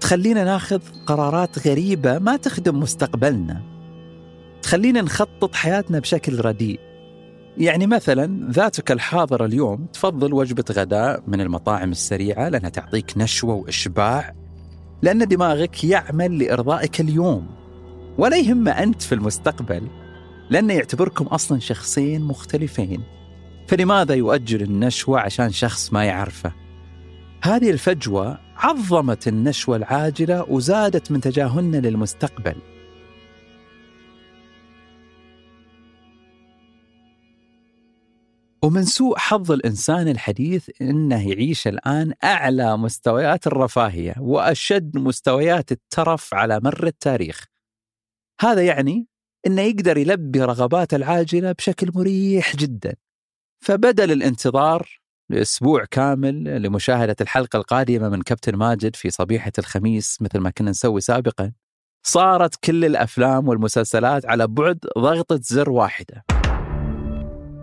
تخلينا 0.00 0.44
ناخذ 0.44 0.80
قرارات 1.06 1.68
غريبة 1.68 2.18
ما 2.18 2.36
تخدم 2.36 2.80
مستقبلنا. 2.80 3.62
تخلينا 4.62 5.02
نخطط 5.02 5.54
حياتنا 5.54 5.98
بشكل 5.98 6.44
رديء. 6.44 6.80
يعني 7.58 7.86
مثلا 7.86 8.50
ذاتك 8.50 8.92
الحاضرة 8.92 9.44
اليوم 9.44 9.86
تفضل 9.92 10.34
وجبة 10.34 10.64
غداء 10.72 11.22
من 11.26 11.40
المطاعم 11.40 11.90
السريعة 11.90 12.48
لأنها 12.48 12.70
تعطيك 12.70 13.12
نشوة 13.16 13.54
وإشباع 13.54 14.34
لأن 15.02 15.28
دماغك 15.28 15.84
يعمل 15.84 16.38
لإرضائك 16.38 17.00
اليوم. 17.00 17.46
ولا 18.18 18.36
يهمه 18.36 18.70
أنت 18.70 19.02
في 19.02 19.14
المستقبل 19.14 19.88
لأنه 20.50 20.74
يعتبركم 20.74 21.24
أصلا 21.24 21.58
شخصين 21.58 22.22
مختلفين. 22.22 23.02
فلماذا 23.68 24.14
يؤجل 24.14 24.62
النشوة 24.62 25.20
عشان 25.20 25.50
شخص 25.50 25.92
ما 25.92 26.04
يعرفه؟ 26.04 26.52
هذه 27.42 27.70
الفجوة 27.70 28.38
عظمت 28.56 29.28
النشوة 29.28 29.76
العاجلة 29.76 30.42
وزادت 30.42 31.12
من 31.12 31.20
تجاهلنا 31.20 31.76
للمستقبل. 31.76 32.56
ومن 38.62 38.84
سوء 38.84 39.18
حظ 39.18 39.52
الإنسان 39.52 40.08
الحديث 40.08 40.70
إنه 40.82 41.30
يعيش 41.30 41.68
الآن 41.68 42.12
أعلى 42.24 42.76
مستويات 42.76 43.46
الرفاهية 43.46 44.14
وأشد 44.18 44.98
مستويات 44.98 45.72
الترف 45.72 46.34
على 46.34 46.60
مر 46.60 46.86
التاريخ. 46.86 47.44
هذا 48.40 48.62
يعني 48.62 49.06
إنه 49.46 49.62
يقدر 49.62 49.96
يلبي 49.96 50.42
رغباته 50.42 50.96
العاجلة 50.96 51.52
بشكل 51.52 51.90
مريح 51.94 52.56
جدا. 52.56 53.05
فبدل 53.60 54.12
الانتظار 54.12 55.00
لأسبوع 55.30 55.84
كامل 55.84 56.62
لمشاهدة 56.62 57.16
الحلقة 57.20 57.56
القادمة 57.56 58.08
من 58.08 58.22
كابتن 58.22 58.56
ماجد 58.56 58.96
في 58.96 59.10
صبيحة 59.10 59.52
الخميس 59.58 60.22
مثل 60.22 60.38
ما 60.38 60.50
كنا 60.50 60.70
نسوي 60.70 61.00
سابقا 61.00 61.52
صارت 62.06 62.56
كل 62.64 62.84
الأفلام 62.84 63.48
والمسلسلات 63.48 64.26
على 64.26 64.46
بعد 64.46 64.78
ضغطة 64.98 65.40
زر 65.42 65.70
واحدة. 65.70 66.24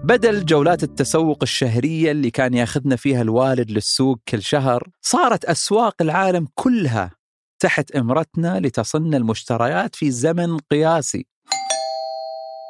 بدل 0.03 0.45
جولات 0.45 0.83
التسوق 0.83 1.37
الشهرية 1.41 2.11
اللي 2.11 2.31
كان 2.31 2.53
ياخذنا 2.53 2.95
فيها 2.95 3.21
الوالد 3.21 3.71
للسوق 3.71 4.19
كل 4.27 4.41
شهر 4.41 4.89
صارت 5.01 5.45
أسواق 5.45 6.01
العالم 6.01 6.47
كلها 6.55 7.11
تحت 7.59 7.91
إمرتنا 7.91 8.59
لتصلنا 8.59 9.17
المشتريات 9.17 9.95
في 9.95 10.11
زمن 10.11 10.57
قياسي. 10.57 11.25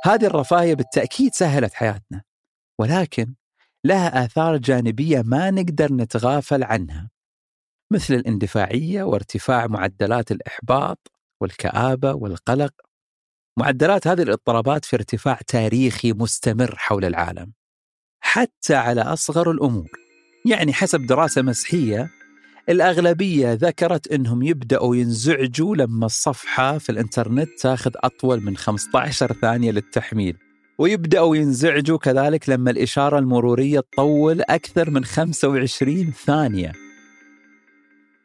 هذه 0.05 0.25
الرفاهية 0.25 0.73
بالتأكيد 0.73 1.33
سهلت 1.33 1.73
حياتنا. 1.73 2.21
ولكن 2.79 3.33
لها 3.85 4.25
آثار 4.25 4.57
جانبية 4.57 5.21
ما 5.21 5.51
نقدر 5.51 5.93
نتغافل 5.93 6.63
عنها 6.63 7.09
مثل 7.93 8.13
الاندفاعية 8.13 9.03
وارتفاع 9.03 9.67
معدلات 9.67 10.31
الإحباط 10.31 11.11
والكآبة 11.41 12.13
والقلق. 12.13 12.73
معدلات 13.59 14.07
هذه 14.07 14.21
الاضطرابات 14.21 14.85
في 14.85 14.95
ارتفاع 14.95 15.39
تاريخي 15.47 16.13
مستمر 16.13 16.75
حول 16.77 17.05
العالم 17.05 17.53
حتى 18.23 18.75
على 18.75 19.01
أصغر 19.01 19.51
الأمور. 19.51 19.89
يعني 20.45 20.73
حسب 20.73 21.05
دراسة 21.05 21.41
مسحية 21.41 22.09
الأغلبية 22.69 23.53
ذكرت 23.53 24.07
أنهم 24.07 24.43
يبدأوا 24.43 24.95
ينزعجوا 24.95 25.75
لما 25.75 26.05
الصفحة 26.05 26.77
في 26.77 26.91
الإنترنت 26.91 27.49
تاخذ 27.59 27.91
أطول 27.95 28.41
من 28.41 28.57
15 28.57 29.33
ثانية 29.33 29.71
للتحميل. 29.71 30.37
ويبدأوا 30.77 31.35
ينزعجوا 31.35 31.97
كذلك 31.97 32.49
لما 32.49 32.71
الإشارة 32.71 33.19
المرورية 33.19 33.79
تطول 33.79 34.41
أكثر 34.41 34.89
من 34.89 35.05
25 35.05 36.11
ثانية. 36.25 36.71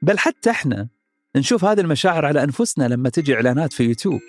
بل 0.03 0.19
حتى 0.19 0.51
إحنا 0.51 0.89
نشوف 1.37 1.65
هذه 1.65 1.81
المشاعر 1.81 2.27
على 2.27 2.45
أنفسنا 2.45 2.89
لما 2.89 3.09
تجي 3.09 3.35
إعلانات 3.35 3.73
في 3.73 3.85
يوتيوب. 3.85 4.21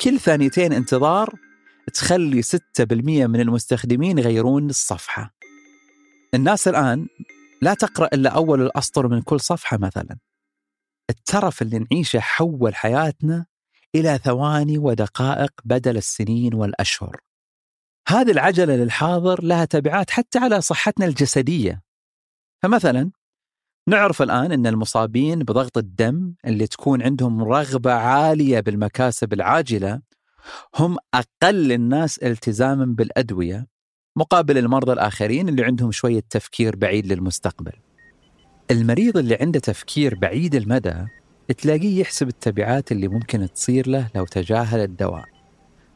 كل 0.00 0.20
ثانيتين 0.20 0.72
انتظار 0.72 1.34
تخلي 1.94 2.42
6% 2.42 3.26
من 3.26 3.40
المستخدمين 3.40 4.18
يغيرون 4.18 4.70
الصفحة. 4.70 5.34
الناس 6.34 6.68
الآن 6.68 7.06
لا 7.62 7.74
تقرأ 7.74 8.08
إلا 8.14 8.30
أول 8.30 8.62
الأسطر 8.62 9.08
من 9.08 9.22
كل 9.22 9.40
صفحة 9.40 9.78
مثلا. 9.78 10.18
الترف 11.10 11.62
اللي 11.62 11.78
نعيشه 11.78 12.20
حول 12.20 12.74
حياتنا 12.74 13.46
إلى 13.94 14.18
ثواني 14.24 14.78
ودقائق 14.78 15.52
بدل 15.64 15.96
السنين 15.96 16.54
والأشهر. 16.54 17.20
هذه 18.08 18.30
العجلة 18.30 18.76
للحاضر 18.76 19.42
لها 19.44 19.64
تبعات 19.64 20.10
حتى 20.10 20.38
على 20.38 20.60
صحتنا 20.60 21.06
الجسدية. 21.06 21.82
فمثلا 22.62 23.10
نعرف 23.88 24.22
الآن 24.22 24.52
أن 24.52 24.66
المصابين 24.66 25.38
بضغط 25.38 25.78
الدم 25.78 26.34
اللي 26.46 26.66
تكون 26.66 27.02
عندهم 27.02 27.42
رغبة 27.42 27.92
عالية 27.92 28.60
بالمكاسب 28.60 29.32
العاجلة 29.32 30.00
هم 30.76 30.96
أقل 31.14 31.72
الناس 31.72 32.18
التزاما 32.18 32.84
بالأدوية 32.84 33.66
مقابل 34.16 34.58
المرضى 34.58 34.92
الآخرين 34.92 35.48
اللي 35.48 35.64
عندهم 35.64 35.92
شوية 35.92 36.22
تفكير 36.30 36.76
بعيد 36.76 37.06
للمستقبل. 37.06 37.72
المريض 38.70 39.16
اللي 39.16 39.38
عنده 39.40 39.60
تفكير 39.60 40.14
بعيد 40.14 40.54
المدى 40.54 41.06
تلاقيه 41.52 42.00
يحسب 42.00 42.28
التبعات 42.28 42.92
اللي 42.92 43.08
ممكن 43.08 43.48
تصير 43.54 43.88
له 43.88 44.08
لو 44.14 44.24
تجاهل 44.24 44.80
الدواء. 44.80 45.24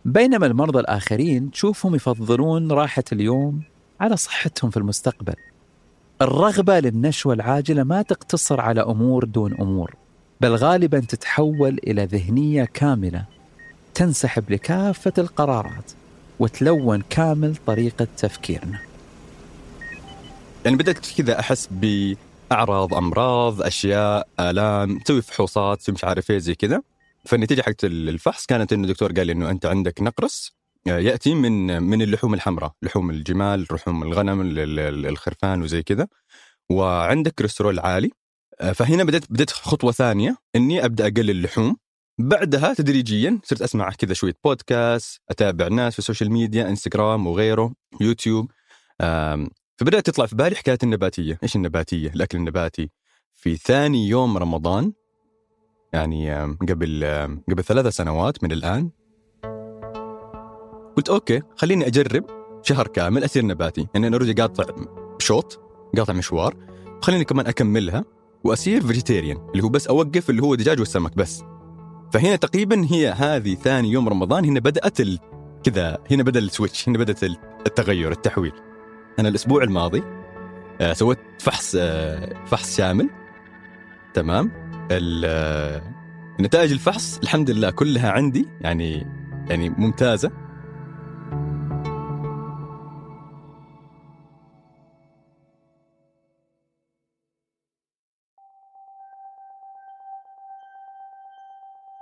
بينما 0.05 0.47
المرضى 0.47 0.81
الآخرين 0.81 1.51
تشوفهم 1.51 1.95
يفضلون 1.95 2.73
راحة 2.73 3.05
اليوم 3.13 3.63
على 4.01 4.17
صحتهم 4.17 4.71
في 4.71 4.77
المستقبل. 4.77 5.35
الرغبة 6.23 6.81
للنشوة 6.81 7.35
العاجلة 7.35 7.85
ما 7.85 8.03
تقتصر 8.03 8.61
على 8.61 8.81
أمور 8.81 9.25
دون 9.25 9.55
أمور 9.55 9.95
بل 10.41 10.55
غالبا 10.55 11.01
تتحول 11.01 11.79
إلى 11.87 12.05
ذهنية 12.05 12.65
كاملة 12.65 13.25
تنسحب 13.95 14.51
لكافة 14.51 15.13
القرارات 15.19 15.93
وتلون 16.39 17.03
كامل 17.11 17.57
طريقة 17.67 18.07
تفكيرنا. 18.17 18.79
يعني 20.65 20.77
بدأت 20.77 20.99
كذا 21.17 21.41
أحس 21.41 21.69
بأعراض 22.51 22.95
أمراض 22.95 23.63
أشياء 23.63 24.29
آلام 24.41 24.99
تسوي 24.99 25.23
فحوصات 25.23 25.91
مش 25.91 26.05
عارف 26.05 26.31
إيه 26.31 26.39
زي 26.39 26.55
كذا. 26.55 26.83
فالنتيجة 27.25 27.63
حقت 27.63 27.85
الفحص 27.85 28.47
كانت 28.47 28.73
إنه 28.73 28.85
الدكتور 28.85 29.13
قال 29.13 29.27
لي 29.27 29.33
إنه 29.33 29.51
أنت 29.51 29.67
عندك 29.67 30.03
نقرس 30.03 30.57
آه، 30.89 30.99
يأتي 30.99 31.35
من 31.35 31.83
من 31.83 32.03
اللحوم 32.03 32.35
الحمراء 32.35 32.73
لحوم 32.83 33.11
الجمال 33.11 33.67
لحوم 33.73 34.03
الغنم 34.03 34.41
ال- 34.41 34.59
ال- 34.79 35.07
الخرفان 35.07 35.63
وزي 35.63 35.83
كذا. 35.83 36.07
وعندك 36.71 37.35
كوليسترول 37.35 37.79
عالي 37.79 38.11
آه، 38.61 38.73
فهنا 38.73 39.05
بدأت 39.05 39.25
بدأت 39.33 39.51
خطوة 39.51 39.93
ثانية 39.93 40.37
إني 40.57 40.85
أبدأ 40.85 41.07
أقلل 41.07 41.31
اللحوم. 41.31 41.77
بعدها 42.19 42.75
تدريجيا 42.75 43.39
صرت 43.45 43.63
أسمع 43.63 43.91
كذا 43.91 44.15
شوية 44.15 44.35
بودكاست 44.45 45.21
أتابع 45.31 45.69
ناس 45.69 45.93
في 45.93 45.99
ال 45.99 46.04
social 46.04 46.33
media 46.33 46.69
انستغرام 46.69 47.27
وغيره 47.27 47.73
يوتيوب 48.01 48.51
فبدأت 49.77 50.07
تطلع 50.07 50.27
في 50.27 50.37
بالي 50.37 50.57
حكاية 50.57 50.79
النباتية. 50.83 51.39
إيش 51.43 51.57
النباتية؟ 51.57 52.09
الأكل 52.09 52.39
النباتي. 52.39 52.91
في 53.35 53.57
ثاني 53.57 54.09
يوم 54.09 54.39
رمضان 54.39 54.93
يعني 55.93 56.35
قبل 56.45 57.05
قبل 57.51 57.65
ثلاثة 57.65 57.91
سنوات 57.91 58.45
من 58.45 58.53
الآن 58.53 58.91
قلت 60.97 61.09
okay 61.09 61.43
خليني 61.57 61.87
أجرب 61.87 62.25
شهر 62.63 62.87
كامل 62.87 63.25
اصير 63.25 63.47
نباتي. 63.47 63.89
يعني 63.95 64.07
أنا 64.07 64.17
already 64.17 64.43
قاطع 64.43 64.65
شوط 65.19 65.61
قاطع 65.97 66.13
مشوار 66.13 66.57
خليني 67.03 67.25
كمان 67.25 67.47
أكملها 67.47 68.05
واصير 68.45 68.87
vegetarian 68.87 69.49
اللي 69.51 69.63
هو 69.63 69.69
بس 69.69 69.87
أوقف 69.87 70.31
اللي 70.31 70.43
هو 70.43 70.55
الدجاج 70.55 70.79
والسمك 70.81 71.17
بس. 71.17 71.43
فهنا 72.13 72.37
تقريبا 72.37 72.87
هي 72.91 73.09
هذه 73.09 73.55
ثاني 73.55 73.91
يوم 73.93 74.09
رمضان 74.09 74.45
هنا 74.45 74.61
بدأت. 74.61 74.99
كذا 75.65 75.99
هنا 76.11 76.23
بدأ 76.23 76.41
ال 76.41 76.48
switch 76.48 76.89
هنا 76.89 76.99
بدأت 76.99 77.23
التغير 77.67 78.13
التحويل. 78.13 78.53
أنا 79.19 79.29
الأسبوع 79.29 79.63
الماضي 79.63 80.03
آه، 80.81 80.93
سويت 80.93 81.19
فحص 81.39 81.77
آه، 81.79 82.45
فحص 82.47 82.77
شامل. 82.77 83.11
تمام؟ 84.15 84.53
آه، 85.25 85.83
نتائج 86.41 86.73
الفحص 86.73 87.19
الحمد 87.19 87.51
لله 87.51 87.71
كلها 87.71 88.11
عندي 88.11 88.49
يعني 88.61 89.07
يعني 89.51 89.71
ممتازة. 89.71 90.31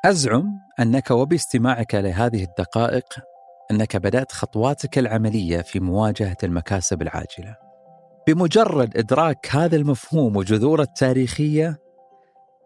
أزعم 0.04 0.60
أنك 0.80 1.10
وباستماعك 1.10 1.94
لهذه 1.94 2.44
الدقائق 2.44 3.04
أنك 3.70 3.96
بدأت 3.96 4.32
خطواتك 4.32 4.98
العملية 4.98 5.62
في 5.62 5.80
مواجهة 5.80 6.36
المكاسب 6.42 7.02
العاجلة. 7.02 7.56
بمجرد 8.26 8.96
إدراك 8.96 9.48
هذا 9.50 9.76
المفهوم 9.76 10.36
وجذورة 10.36 10.82
التاريخية 10.82 11.78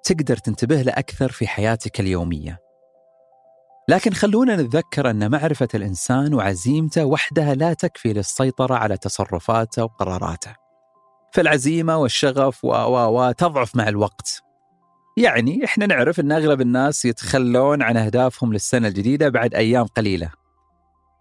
تقدر 0.05 0.37
تنتبه 0.37 0.83
له 0.83 0.93
أكثر 0.93 1.33
في 1.33 1.47
حياتك 1.47 2.01
اليومية. 2.01 2.59
لكن 3.89 4.13
خلونا 4.13 4.57
نتذكر 4.57 5.11
أن 5.11 5.31
معرفة 5.31 5.69
الإنسان 5.75 6.35
وعزيمته 6.35 7.05
وحدها 7.05 7.55
لا 7.55 7.73
تكفي 7.73 8.13
للسيطرة 8.13 8.75
على 8.75 8.97
تصرفاته 8.97 9.85
وقراراته. 9.85 10.55
فالعزيمة 11.33 11.97
والشغف 11.97 12.65
و 12.65 12.71
و 12.71 13.33
تضعف 13.33 13.77
مع 13.77 13.89
الوقت. 13.89 14.43
يعني 15.17 15.65
إحنا 15.65 15.87
نعرف 15.87 16.21
أن 16.21 16.33
أغلب 16.33 16.61
الناس 16.61 17.05
يتخلون 17.05 17.83
عن 17.83 17.97
أهدافهم 17.97 18.53
للسنة 18.53 18.89
الجديدة 18.89 19.29
بعد 19.29 19.55
أيام 19.55 19.87
قليلة. 19.87 20.31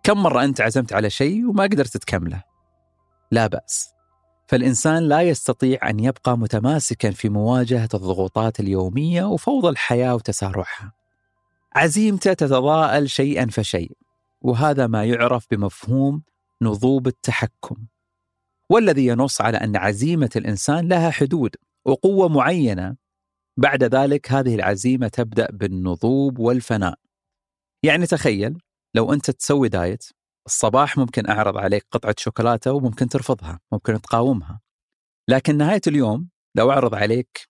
كم 0.07 0.23
مرة 0.23 0.43
أنت 0.43 0.61
عزمت 0.61 0.93
على 0.93 1.09
شيء 1.09 1.49
وما 1.49 1.63
قدرت 1.63 1.97
تكمله؟ 1.97 2.43
لا 3.31 3.47
بأس. 3.47 3.89
فالإنسان 4.47 5.03
لا 5.03 5.21
يستطيع 5.21 5.89
أن 5.89 5.99
يبقى 5.99 6.37
متماسكا 6.37 7.11
في 7.11 7.29
مواجهة 7.29 7.89
الضغوطات 7.93 8.59
اليومية 8.59 9.23
وفوضى 9.23 9.69
الحياة 9.69 10.15
وتسارعها. 10.15 10.93
عزيمته 11.75 12.33
تتضاءل 12.33 13.09
شيئا 13.09 13.45
فشيء، 13.45 13.91
وهذا 14.41 14.87
ما 14.87 15.05
يعرف 15.05 15.45
بمفهوم 15.51 16.23
نضوب 16.61 17.07
التحكم. 17.07 17.75
والذي 18.69 19.05
ينص 19.07 19.41
على 19.41 19.57
أن 19.57 19.75
عزيمة 19.75 20.29
الإنسان 20.35 20.87
لها 20.87 21.11
حدود 21.11 21.55
وقوة 21.85 22.27
معينة 22.27 22.95
بعد 23.57 23.83
ذلك 23.83 24.31
هذه 24.31 24.55
العزيمة 24.55 25.07
تبدأ 25.07 25.47
بالنضوب 25.51 26.39
والفناء 26.39 26.99
يعني 27.83 28.05
تخيل 28.05 28.66
لو 28.97 29.13
أنت 29.13 29.31
تسوي 29.31 29.69
دايت 29.69 30.03
الصباح 30.45 30.97
ممكن 30.97 31.29
أعرض 31.29 31.57
عليك 31.57 31.87
قطعة 31.91 32.15
شوكولاتة 32.17 32.71
وممكن 32.71 33.09
ترفضها 33.09 33.59
ممكن 33.71 34.01
تقاومها 34.01 34.61
لكن 35.29 35.57
نهاية 35.57 35.81
اليوم 35.87 36.29
لو 36.55 36.71
أعرض 36.71 36.95
عليك 36.95 37.49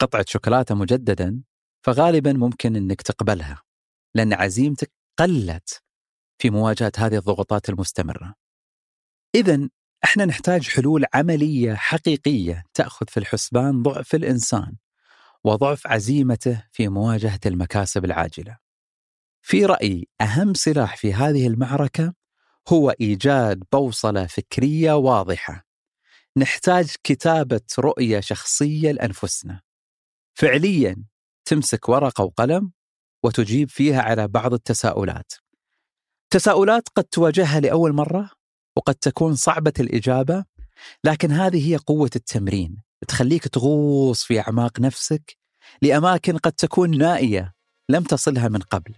قطعة 0.00 0.24
شوكولاتة 0.28 0.74
مجددا 0.74 1.42
فغالبا 1.86 2.32
ممكن 2.32 2.76
أنك 2.76 3.02
تقبلها 3.02 3.62
لأن 4.14 4.32
عزيمتك 4.32 4.92
قلت 5.18 5.82
في 6.38 6.50
مواجهة 6.50 6.92
هذه 6.98 7.16
الضغوطات 7.16 7.68
المستمرة 7.68 8.34
إذا 9.34 9.68
إحنا 10.04 10.24
نحتاج 10.24 10.68
حلول 10.68 11.04
عملية 11.14 11.74
حقيقية 11.74 12.64
تأخذ 12.74 13.06
في 13.08 13.16
الحسبان 13.16 13.82
ضعف 13.82 14.14
الإنسان 14.14 14.76
وضعف 15.44 15.86
عزيمته 15.86 16.64
في 16.72 16.88
مواجهة 16.88 17.40
المكاسب 17.46 18.04
العاجلة. 18.04 18.61
في 19.42 19.66
رأيي 19.66 20.08
أهم 20.20 20.54
سلاح 20.54 20.96
في 20.96 21.14
هذه 21.14 21.46
المعركة 21.46 22.14
هو 22.68 22.90
إيجاد 22.90 23.62
بوصلة 23.72 24.26
فكرية 24.26 24.92
واضحة. 24.92 25.66
نحتاج 26.36 26.94
كتابة 27.04 27.60
رؤية 27.78 28.20
شخصية 28.20 28.92
لأنفسنا. 28.92 29.60
فعليا 30.34 31.04
تمسك 31.44 31.88
ورقة 31.88 32.24
وقلم 32.24 32.72
وتجيب 33.22 33.68
فيها 33.70 34.02
على 34.02 34.28
بعض 34.28 34.52
التساؤلات. 34.52 35.32
تساؤلات 36.30 36.88
قد 36.96 37.04
تواجهها 37.04 37.60
لأول 37.60 37.92
مرة 37.92 38.30
وقد 38.76 38.94
تكون 38.94 39.34
صعبة 39.34 39.72
الإجابة 39.80 40.44
لكن 41.04 41.32
هذه 41.32 41.72
هي 41.72 41.76
قوة 41.76 42.10
التمرين 42.16 42.76
تخليك 43.08 43.48
تغوص 43.48 44.24
في 44.24 44.40
أعماق 44.40 44.80
نفسك 44.80 45.36
لأماكن 45.82 46.36
قد 46.36 46.52
تكون 46.52 46.98
نائية 46.98 47.54
لم 47.88 48.02
تصلها 48.02 48.48
من 48.48 48.58
قبل. 48.58 48.94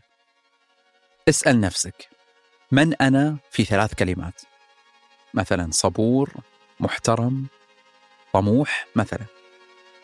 اسأل 1.29 1.61
نفسك 1.61 2.09
من 2.73 2.95
أنا 2.95 3.37
في 3.51 3.65
ثلاث 3.65 3.95
كلمات؟ 3.95 4.43
مثلا 5.35 5.69
صبور، 5.71 6.31
محترم، 6.81 7.47
طموح 8.33 8.87
مثلا. 8.97 9.27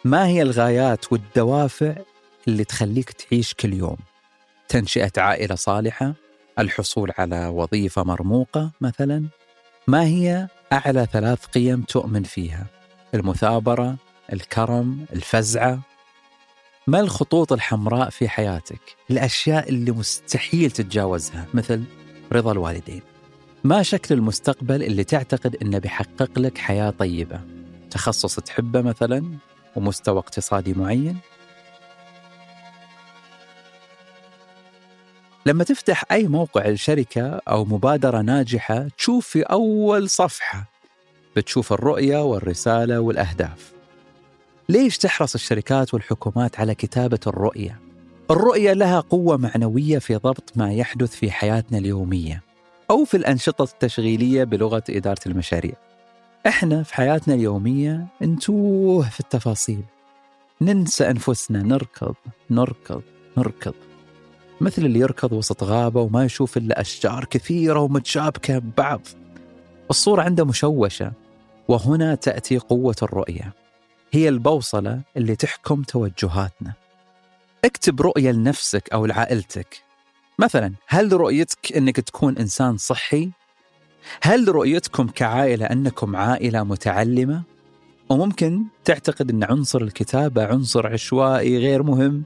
ما 0.04 0.26
هي 0.26 0.42
الغايات 0.42 1.12
والدوافع 1.12 1.94
اللي 2.48 2.64
تخليك 2.64 3.12
تعيش 3.12 3.54
كل 3.54 3.72
يوم؟ 3.72 3.96
تنشئة 4.68 5.12
عائلة 5.18 5.54
صالحة، 5.54 6.14
الحصول 6.59 7.12
على 7.18 7.46
وظيفة 7.46 8.04
مرموقة 8.04 8.70
مثلا. 8.80 9.24
ما 9.87 10.04
هي 10.04 10.48
أعلى 10.72 11.06
ثلاث 11.12 11.46
قيم 11.46 11.83
تؤمن 11.83 12.22
فيها؟ 12.22 12.66
المثابرة، 13.14 13.96
الكرم، 14.33 15.06
الفزعة. 15.12 15.80
ما 16.90 17.00
الخطوط 17.00 17.53
الحمراء 17.53 18.11
في 18.11 18.29
حياتك؟ 18.29 18.81
الأشياء 19.11 19.68
اللي 19.68 19.92
مستحيل 19.92 20.70
تتجاوزها 20.70 21.46
مثل 21.55 21.83
رضا 22.33 22.53
الوالدين. 22.53 23.03
ما 23.64 23.83
شكل 23.83 24.14
المستقبل 24.14 24.83
اللي 24.83 25.05
تعتقد 25.05 25.57
إنه 25.62 25.79
بيحقق 25.79 26.38
لك 26.38 26.59
حياة 26.59 26.90
طيبة؟ 26.90 27.40
تخصص 27.90 28.37
تحبه 28.37 28.83
مثلا؟ 28.83 29.24
ومستوى 29.76 30.18
اقتصادي 30.18 30.74
معين؟ 30.74 31.18
لما 35.46 35.64
تفتح 35.64 36.05
أي 36.12 36.29
موقع 36.29 36.68
لشركة 36.68 37.40
أو 37.48 37.64
مبادرة 37.64 38.20
ناجحة 38.20 38.88
تشوف 38.98 39.26
في 39.29 39.42
أول 39.42 40.11
صفحة. 40.11 40.70
بتشوف 41.37 41.72
الرؤية 41.72 42.24
والرسالة 42.24 43.00
والأهداف. 43.00 43.79
ليش 44.70 44.98
تحرص 44.98 45.35
الشركات 45.35 45.94
والحكومات 45.94 46.61
على 46.61 46.74
كتابة 46.74 47.18
الرؤية؟ 47.26 47.80
الرؤية 48.30 48.72
لها 48.72 49.00
قوة 49.00 49.37
معنوية 49.37 49.98
في 49.98 50.16
ضبط 50.16 50.52
ما 50.56 50.72
يحدث 50.72 51.11
في 51.11 51.30
حياتنا 51.30 51.78
اليومية 51.78 52.42
أو 52.90 53.04
في 53.04 53.16
الأنشطة 53.16 53.62
التشغيلية 53.62 54.44
بلغة 54.44 54.83
إدارة 54.90 55.20
المشاريع. 55.26 55.72
إحنا 56.46 56.83
في 56.83 56.94
حياتنا 56.94 57.35
اليومية 57.35 58.06
نتوه 58.22 59.11
في 59.11 59.20
التفاصيل. 59.20 59.83
ننسى 60.61 61.11
أنفسنا 61.11 61.62
نركض 61.62 62.14
نركض 62.50 63.02
نركض. 63.37 63.74
مثل 64.61 64.85
اللي 64.85 64.98
يركض 64.98 65.33
وسط 65.33 65.64
غابة 65.64 66.00
وما 66.00 66.24
يشوف 66.24 66.56
إلا 66.56 66.80
أشجار 66.80 67.24
كثيرة 67.24 67.80
ومتشابكة 67.80 68.59
ببعض 68.59 69.00
الصورة 69.90 70.22
عنده 70.22 70.44
مشوشة 70.44 71.12
وهنا 71.68 72.14
تأتي 72.14 72.59
قوة 72.59 72.96
الرؤية. 73.02 73.61
هي 74.12 74.29
البوصلة 74.29 75.01
اللي 75.16 75.37
تحكم 75.37 75.83
توجهاتنا. 75.83 76.73
اكتب 77.64 78.01
رؤية 78.01 78.31
لنفسك 78.31 78.88
أو 78.92 79.07
لعائلتك. 79.07 79.83
مثلا 80.38 80.75
هل 80.88 81.12
رؤيتك 81.12 81.73
إنك 81.77 81.96
تكون 81.96 82.38
إنسان 82.38 82.77
صحي؟ 82.77 83.31
هل 84.23 84.49
رؤيتكم 84.49 85.09
كعائلة 85.09 85.66
أنكم 85.66 86.16
عائلة 86.16 86.64
متعلمة؟ 86.64 87.42
وممكن 88.09 88.64
تعتقد 88.85 89.31
أن 89.31 89.44
عنصر 89.44 89.83
الكتابة 89.83 90.46
عنصر 90.46 90.87
عشوائي 90.87 91.59
غير 91.59 91.83
مهم 91.83 92.23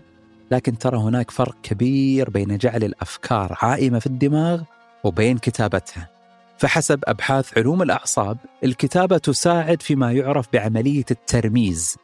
لكن 0.50 0.78
ترى 0.78 0.96
هناك 0.98 1.30
فرق 1.30 1.56
كبير 1.62 2.30
بين 2.30 2.58
جعل 2.58 2.84
الأفكار 2.84 3.58
عائمة 3.62 3.98
في 3.98 4.06
الدماغ 4.06 4.62
وبين 5.04 5.38
كتابتها. 5.38 6.13
فحسب 6.58 7.00
أبحاث 7.04 7.58
علوم 7.58 7.82
الأعصاب 7.82 8.38
الكتابة 8.64 9.18
تساعد 9.18 9.82
فيما 9.82 10.12
يعرف 10.12 10.46
بعملية 10.52 11.04
الترميز 11.10 11.96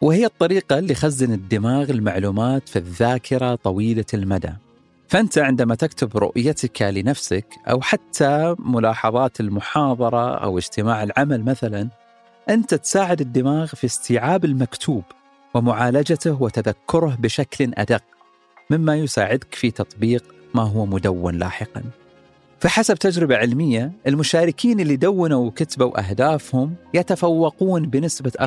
وهي 0.00 0.26
الطريقة 0.26 0.78
اللي 0.78 0.94
خزن 0.94 1.32
الدماغ 1.32 1.90
المعلومات 1.90 2.68
في 2.68 2.76
الذاكرة 2.76 3.54
طويلة 3.54 4.04
المدى 4.14 4.52
فأنت 5.08 5.38
عندما 5.38 5.74
تكتب 5.74 6.16
رؤيتك 6.16 6.82
لنفسك 6.82 7.46
أو 7.70 7.80
حتى 7.80 8.54
ملاحظات 8.58 9.40
المحاضرة 9.40 10.34
أو 10.34 10.58
اجتماع 10.58 11.02
العمل 11.02 11.44
مثلا 11.44 11.88
أنت 12.48 12.74
تساعد 12.74 13.20
الدماغ 13.20 13.66
في 13.66 13.84
استيعاب 13.84 14.44
المكتوب 14.44 15.04
ومعالجته 15.54 16.42
وتذكره 16.42 17.16
بشكل 17.20 17.72
أدق 17.74 18.02
مما 18.70 18.96
يساعدك 18.96 19.54
في 19.54 19.70
تطبيق 19.70 20.24
ما 20.54 20.62
هو 20.62 20.86
مدون 20.86 21.34
لاحقا. 21.34 21.82
فحسب 22.60 22.94
تجربة 22.94 23.36
علمية 23.36 23.92
المشاركين 24.06 24.80
اللي 24.80 24.96
دونوا 24.96 25.46
وكتبوا 25.46 26.08
أهدافهم 26.08 26.74
يتفوقون 26.94 27.82
بنسبة 27.82 28.32
40% 28.40 28.44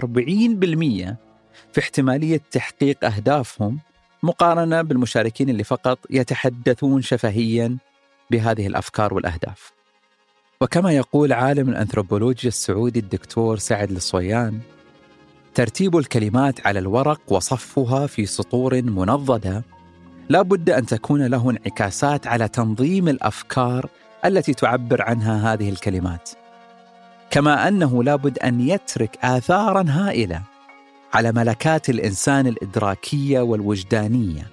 في 1.73 1.79
احتمالية 1.79 2.41
تحقيق 2.51 3.05
أهدافهم 3.05 3.79
مقارنة 4.23 4.81
بالمشاركين 4.81 5.49
اللي 5.49 5.63
فقط 5.63 5.99
يتحدثون 6.09 7.01
شفهيا 7.01 7.77
بهذه 8.31 8.67
الأفكار 8.67 9.13
والأهداف. 9.13 9.71
وكما 10.61 10.91
يقول 10.91 11.33
عالم 11.33 11.69
الأنثروبولوجيا 11.69 12.47
السعودي 12.47 12.99
الدكتور 12.99 13.57
سعد 13.57 13.91
الصويان 13.91 14.59
ترتيب 15.53 15.97
الكلمات 15.97 16.67
على 16.67 16.79
الورق 16.79 17.21
وصفها 17.27 18.07
في 18.07 18.25
سطور 18.25 18.81
منضدة 18.81 19.63
لا 20.29 20.41
بد 20.41 20.69
أن 20.69 20.85
تكون 20.85 21.25
له 21.25 21.49
انعكاسات 21.49 22.27
على 22.27 22.47
تنظيم 22.47 23.07
الأفكار 23.07 23.89
التي 24.25 24.53
تعبر 24.53 25.01
عنها 25.01 25.53
هذه 25.53 25.69
الكلمات. 25.69 26.29
كما 27.29 27.67
أنه 27.67 28.03
لابد 28.03 28.39
أن 28.39 28.61
يترك 28.61 29.17
آثارا 29.25 29.85
هائلة 29.89 30.41
على 31.13 31.31
ملكات 31.31 31.89
الإنسان 31.89 32.47
الإدراكية 32.47 33.39
والوجدانية 33.39 34.47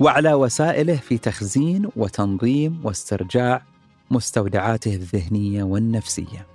وعلى 0.00 0.34
وسائله 0.34 0.96
في 0.96 1.18
تخزين 1.18 1.88
وتنظيم 1.96 2.80
واسترجاع 2.84 3.62
مستودعاته 4.10 4.94
الذهنية 4.94 5.62
والنفسية. 5.62 6.46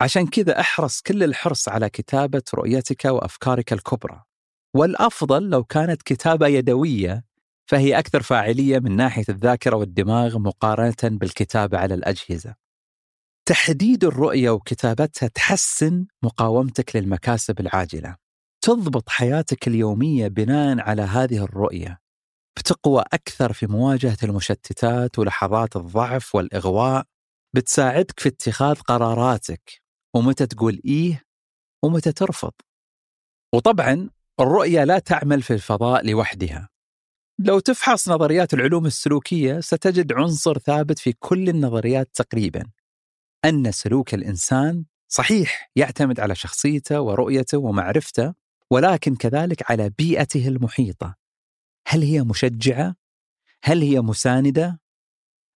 عشان 0.00 0.26
كذا 0.26 0.60
أحرص 0.60 1.00
كل 1.00 1.22
الحرص 1.22 1.68
على 1.68 1.88
كتابة 1.88 2.42
رؤيتك 2.54 3.04
وأفكارك 3.04 3.72
الكبرى. 3.72 4.22
والأفضل 4.74 5.50
لو 5.50 5.64
كانت 5.64 6.02
كتابة 6.02 6.46
يدوية 6.46 7.29
فهي 7.70 7.98
أكثر 7.98 8.22
فاعلية 8.22 8.78
من 8.78 8.96
ناحية 8.96 9.24
الذاكرة 9.28 9.76
والدماغ 9.76 10.38
مقارنة 10.38 10.94
بالكتابة 11.02 11.78
على 11.78 11.94
الأجهزة. 11.94 12.54
تحديد 13.48 14.04
الرؤية 14.04 14.50
وكتابتها 14.50 15.28
تحسن 15.28 16.06
مقاومتك 16.22 16.96
للمكاسب 16.96 17.60
العاجلة. 17.60 18.16
تضبط 18.64 19.08
حياتك 19.08 19.68
اليومية 19.68 20.28
بناء 20.28 20.80
على 20.80 21.02
هذه 21.02 21.44
الرؤية. 21.44 22.00
بتقوى 22.58 23.04
أكثر 23.12 23.52
في 23.52 23.66
مواجهة 23.66 24.18
المشتتات 24.22 25.18
ولحظات 25.18 25.76
الضعف 25.76 26.34
والإغواء. 26.34 27.04
بتساعدك 27.56 28.20
في 28.20 28.28
اتخاذ 28.28 28.74
قراراتك. 28.74 29.82
ومتى 30.16 30.46
تقول 30.46 30.80
إيه؟ 30.84 31.24
ومتى 31.84 32.12
ترفض. 32.12 32.52
وطبعا 33.54 34.10
الرؤية 34.40 34.84
لا 34.84 34.98
تعمل 34.98 35.42
في 35.42 35.52
الفضاء 35.52 36.06
لوحدها. 36.06 36.68
لو 37.44 37.58
تفحص 37.58 38.08
نظريات 38.08 38.54
العلوم 38.54 38.86
السلوكية 38.86 39.60
ستجد 39.60 40.12
عنصر 40.12 40.58
ثابت 40.58 40.98
في 40.98 41.12
كل 41.12 41.48
النظريات 41.48 42.10
تقريبا 42.14 42.64
أن 43.44 43.72
سلوك 43.72 44.14
الإنسان 44.14 44.84
صحيح 45.08 45.70
يعتمد 45.76 46.20
على 46.20 46.34
شخصيته 46.34 47.00
ورؤيته 47.00 47.58
ومعرفته 47.58 48.34
ولكن 48.70 49.16
كذلك 49.16 49.70
على 49.70 49.90
بيئته 49.98 50.48
المحيطة 50.48 51.14
هل 51.86 52.02
هي 52.02 52.22
مشجعة؟ 52.22 52.96
هل 53.64 53.82
هي 53.82 54.00
مساندة؟ 54.00 54.80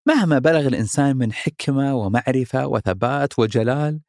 مهما 0.07 0.39
بلغ 0.39 0.67
الإنسان 0.67 1.17
من 1.17 1.33
حكمة 1.33 1.95
ومعرفة 1.95 2.67
وثبات 2.67 3.39
وجلال 3.39 4.01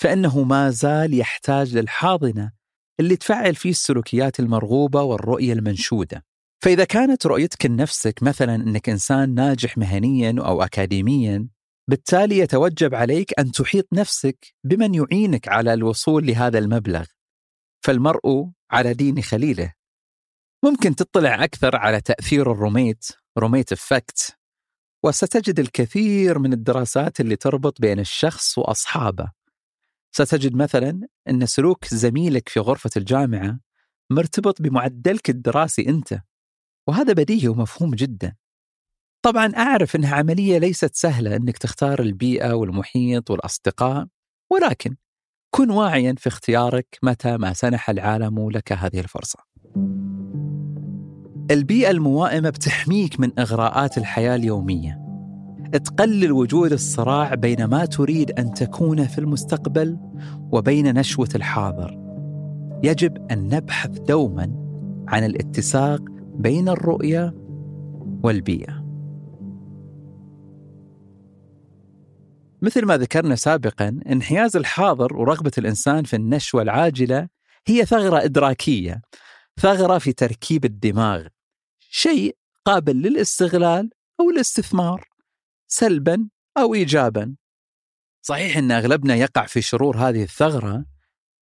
فإنه 0.00 0.42
ما 0.42 0.70
زال 0.70 1.14
يحتاج 1.14 1.76
للحاضنة 1.76 2.52
اللي 3.00 3.16
تفعل 3.16 3.54
فيه 3.54 3.70
السلوكيات 3.70 4.40
المرغوبة 4.40 5.02
والرؤية 5.02 5.52
المنشودة 5.52 6.24
فإذا 6.62 6.84
كانت 6.84 7.26
رؤيتك 7.26 7.66
لنفسك 7.66 8.22
مثلا 8.22 8.54
أنك 8.54 8.88
إنسان 8.88 9.34
ناجح 9.34 9.78
مهنيا 9.78 10.34
أو 10.38 10.62
أكاديميا 10.62 11.48
بالتالي 11.88 12.38
يتوجب 12.38 12.94
عليك 12.94 13.38
أن 13.38 13.52
تحيط 13.52 13.88
نفسك 13.92 14.54
بمن 14.64 14.94
يعينك 14.94 15.48
على 15.48 15.74
الوصول 15.74 16.26
لهذا 16.26 16.58
المبلغ. 16.58 17.04
فالمرء 17.84 18.50
على 18.70 18.94
دين 18.94 19.22
خليله. 19.22 19.74
ممكن 20.64 20.96
تطلع 20.96 21.44
أكثر 21.44 21.76
على 21.76 22.00
تأثير 22.00 22.52
ال 22.52 22.58
roommate 22.58 23.06
roommate 23.38 23.72
effect 23.72 24.36
وستجد 25.04 25.60
الكثير 25.60 26.38
من 26.38 26.52
الدراسات 26.52 27.20
اللي 27.20 27.36
تربط 27.36 27.80
بين 27.80 28.00
الشخص 28.00 28.58
وأصحابه. 28.58 29.32
ستجد 30.12 30.54
مثلا 30.54 31.08
أن 31.28 31.46
سلوك 31.46 31.84
زميلك 31.84 32.48
في 32.48 32.60
غرفة 32.60 32.90
الجامعة 32.96 33.60
مرتبط 34.10 34.62
بمعدلك 34.62 35.30
الدراسي 35.30 35.88
أنت. 35.88 36.20
وهذا 36.88 37.12
بديهي 37.12 37.48
ومفهوم 37.48 37.94
جدا. 37.94 38.34
طبعا 39.22 39.52
أعرف 39.56 39.96
أنها 39.96 40.14
عملية 40.14 40.58
ليست 40.58 40.94
سهلة 40.94 41.36
أنك 41.36 41.58
تختار 41.58 42.00
البيئة 42.00 42.52
والمحيط 42.52 43.30
والأصدقاء 43.30 44.06
ولكن 44.52 44.96
كن 45.50 45.70
واعيا 45.70 46.14
في 46.18 46.26
اختيارك 46.26 46.98
متى 47.02 47.36
ما 47.36 47.52
سنح 47.52 47.90
العالم 47.90 48.50
لك 48.50 48.72
هذه 48.72 49.00
الفرصة. 49.00 49.38
البيئة 51.50 51.90
الموائمة 51.90 52.50
بتحميك 52.50 53.20
من 53.20 53.38
إغراءات 53.38 53.98
الحياة 53.98 54.34
اليومية. 54.34 55.06
تقلل 55.72 56.32
وجود 56.32 56.72
الصراع 56.72 57.34
بين 57.34 57.64
ما 57.64 57.84
تريد 57.84 58.30
أن 58.30 58.54
تكون 58.54 59.06
في 59.06 59.18
المستقبل 59.18 59.98
وبين 60.52 60.98
نشوة 60.98 61.28
الحاضر. 61.34 61.98
يجب 62.82 63.26
أن 63.30 63.54
نبحث 63.54 63.90
دوما 63.90 64.52
عن 65.08 65.24
الاتساق 65.24 66.15
بين 66.38 66.68
الرؤيه 66.68 67.34
والبيئة. 68.24 68.86
مثل 72.62 72.84
ما 72.84 72.96
ذكرنا 72.96 73.34
سابقا 73.34 74.00
انحياز 74.10 74.56
الحاضر 74.56 75.16
ورغبة 75.16 75.52
الإنسان 75.58 76.04
في 76.04 76.16
النشوة 76.16 76.62
العاجلة 76.62 77.28
هي 77.66 77.84
ثغرة 77.84 78.24
إدراكية 78.24 79.02
ثغرة 79.60 79.98
في 79.98 80.12
تركيب 80.12 80.64
الدماغ. 80.64 81.26
شيء 81.80 82.36
قابل 82.64 82.96
للاستغلال 82.96 83.90
أو 84.20 84.30
الاستثمار 84.30 85.08
سلبا 85.68 86.28
أو 86.58 86.74
إيجابا. 86.74 87.36
صحيح 88.22 88.56
أن 88.56 88.70
أغلبنا 88.70 89.14
يقع 89.14 89.46
في 89.46 89.62
شرور 89.62 89.96
هذه 89.96 90.22
الثغرة 90.22 90.84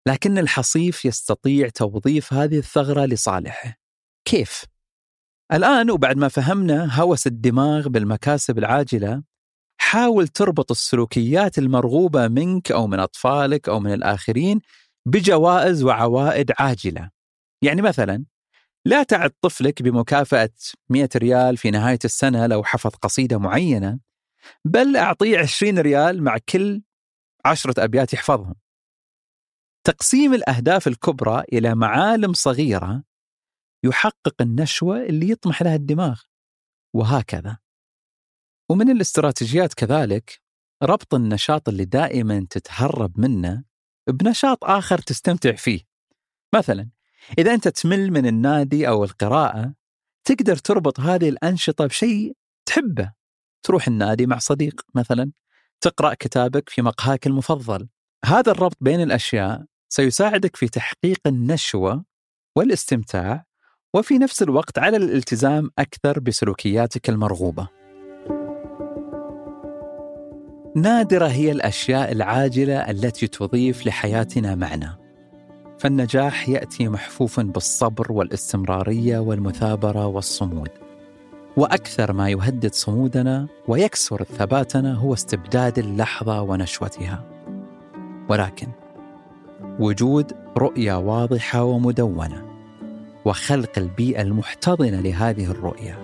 لكن 0.06 0.38
الحصيف 0.38 1.04
يستطيع 1.04 1.68
توظيف 1.68 2.32
هذه 2.32 2.58
الثغرة 2.58 3.04
لصالحه. 3.04 3.76
كيف؟ 4.24 4.64
الآن 5.52 5.90
وبعد 5.90 6.16
ما 6.16 6.28
فهمنا 6.28 7.00
هوس 7.00 7.26
الدماغ 7.26 7.88
بالمكاسب 7.88 8.58
العاجلة 8.58 9.22
حاول 9.80 10.28
تربط 10.28 10.70
السلوكيات 10.70 11.58
المرغوبة 11.58 12.28
منك 12.28 12.72
أو 12.72 12.86
من 12.86 13.00
أطفالك 13.00 13.68
أو 13.68 13.80
من 13.80 13.92
الآخرين 13.92 14.60
بجوائز 15.06 15.82
وعوائد 15.82 16.52
عاجلة. 16.58 17.10
يعني 17.62 17.82
مثلا 17.82 18.24
لا 18.84 19.02
تعد 19.02 19.32
طفلك 19.40 19.82
بمكافأة 19.82 20.50
100 20.88 21.08
ريال 21.16 21.56
في 21.56 21.70
نهاية 21.70 21.98
السنة 22.04 22.46
لو 22.46 22.64
حفظ 22.64 22.90
قصيدة 22.90 23.38
معينة 23.38 23.98
بل 24.64 24.96
أعطيه 24.96 25.38
20 25.38 25.78
ريال 25.78 26.22
مع 26.22 26.38
كل 26.48 26.82
عشرة 27.44 27.84
أبيات 27.84 28.12
يحفظهم. 28.12 28.54
تقسيم 29.84 30.34
الأهداف 30.34 30.88
الكبرى 30.88 31.44
إلى 31.52 31.74
معالم 31.74 32.32
صغيرة 32.32 33.02
يحقق 33.84 34.34
النشوة 34.40 35.02
اللي 35.02 35.30
يطمح 35.30 35.62
لها 35.62 35.74
الدماغ. 35.74 36.20
وهكذا. 36.94 37.58
ومن 38.70 38.90
الاستراتيجيات 38.90 39.74
كذلك 39.74 40.40
ربط 40.82 41.14
النشاط 41.14 41.68
اللي 41.68 41.84
دائما 41.84 42.46
تتهرب 42.50 43.20
منه 43.20 43.64
بنشاط 44.08 44.64
آخر 44.64 44.98
تستمتع 44.98 45.52
فيه. 45.52 45.80
مثلا 46.54 46.90
إذا 47.38 47.54
أنت 47.54 47.68
تمل 47.68 48.10
من 48.10 48.26
النادي 48.26 48.88
أو 48.88 49.04
القراءة 49.04 49.74
تقدر 50.24 50.56
تربط 50.56 51.00
هذه 51.00 51.28
الأنشطة 51.28 51.86
بشيء 51.86 52.36
تحبه. 52.66 53.12
تروح 53.62 53.88
النادي 53.88 54.26
مع 54.26 54.38
صديق 54.38 54.80
مثلا 54.94 55.32
تقرأ 55.80 56.14
كتابك 56.14 56.68
في 56.68 56.82
مقهاك 56.82 57.26
المفضل. 57.26 57.88
هذا 58.24 58.52
الربط 58.52 58.76
بين 58.80 59.00
الأشياء 59.00 59.64
سيساعدك 59.88 60.56
في 60.56 60.68
تحقيق 60.68 61.18
النشوة 61.26 62.04
والاستمتاع 62.56 63.46
وفي 63.94 64.18
نفس 64.18 64.42
الوقت 64.42 64.78
على 64.78 64.96
الالتزام 64.96 65.70
أكثر 65.78 66.20
بسلوكياتك 66.20 67.08
المرغوبة. 67.08 67.68
نادرة 70.76 71.26
هي 71.26 71.52
الأشياء 71.52 72.12
العاجلة 72.12 72.90
التي 72.90 73.26
تضيف 73.26 73.86
لحياتنا 73.86 74.54
معنى. 74.54 74.90
فالنجاح 75.78 76.48
يأتي 76.48 76.88
محفوفا 76.88 77.42
بالصبر 77.42 78.12
والاستمرارية 78.12 79.18
والمثابرة 79.18 80.06
والصمود. 80.06 80.70
وأكثر 81.56 82.12
ما 82.12 82.30
يهدد 82.30 82.74
صمودنا 82.74 83.46
ويكسر 83.68 84.24
ثباتنا 84.24 84.94
هو 84.94 85.14
استبداد 85.14 85.78
اللحظة 85.78 86.42
ونشوتها. 86.42 87.24
ولكن 88.28 88.68
وجود 89.78 90.32
رؤية 90.56 90.98
واضحة 90.98 91.64
ومدونة 91.64 92.51
وخلق 93.24 93.78
البيئة 93.78 94.22
المحتضنة 94.22 95.00
لهذه 95.00 95.50
الرؤية. 95.50 95.98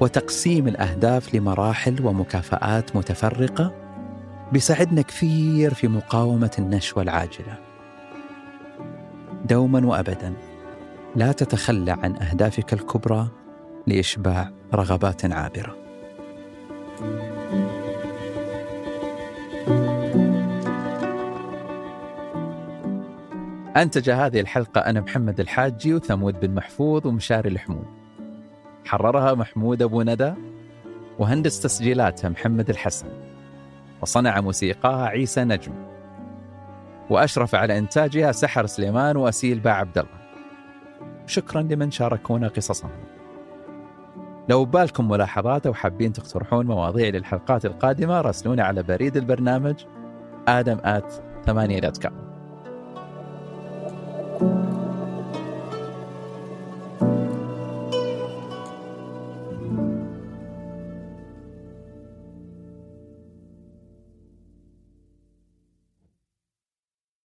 وتقسيم 0.00 0.68
الأهداف 0.68 1.34
لمراحل 1.34 2.06
ومكافآت 2.06 2.96
متفرقة 2.96 3.74
بيساعدنا 4.52 5.02
كثير 5.02 5.74
في 5.74 5.88
مقاومة 5.88 6.50
النشوه 6.58 7.02
العاجلة. 7.02 7.58
دوما 9.44 9.86
وابدا 9.86 10.32
لا 11.16 11.32
تتخلى 11.32 11.90
عن 11.90 12.16
أهدافك 12.16 12.72
الكبرى 12.72 13.28
لإشباع 13.86 14.50
رغبات 14.74 15.32
عابرة. 15.32 15.76
أنتج 23.78 24.10
هذه 24.10 24.40
الحلقة 24.40 24.80
أنا 24.80 25.00
محمد 25.00 25.40
الحاجي 25.40 25.94
وثمود 25.94 26.40
بن 26.40 26.54
محفوظ 26.54 27.06
ومشاري 27.06 27.48
الحمود. 27.48 27.86
حررها 28.84 29.34
محمود 29.34 29.82
أبو 29.82 30.02
ندى 30.02 30.32
وهندس 31.18 31.60
تسجيلاتها 31.60 32.28
محمد 32.28 32.70
الحسن. 32.70 33.06
وصنع 34.02 34.40
موسيقاها 34.40 35.06
عيسى 35.06 35.44
نجم. 35.44 35.72
وأشرف 37.10 37.54
على 37.54 37.78
إنتاجها 37.78 38.32
سحر 38.32 38.66
سليمان 38.66 39.16
وأسيل 39.16 39.60
باعبد 39.60 39.98
الله. 39.98 40.18
شكرا 41.26 41.62
لمن 41.62 41.90
شاركونا 41.90 42.48
قصصهم. 42.48 42.90
لو 44.48 44.64
بالكم 44.64 45.08
ملاحظات 45.08 45.66
أو 45.66 45.74
حابين 45.74 46.12
تقترحون 46.12 46.66
مواضيع 46.66 47.08
للحلقات 47.08 47.64
القادمة 47.64 48.20
راسلونا 48.20 48.64
على 48.64 48.82
بريد 48.82 49.16
البرنامج 49.16 49.84
آدم 50.48 50.78
at 50.84 51.12
ثمانية 51.46 51.80
dot 51.80 52.06
com 52.06 52.27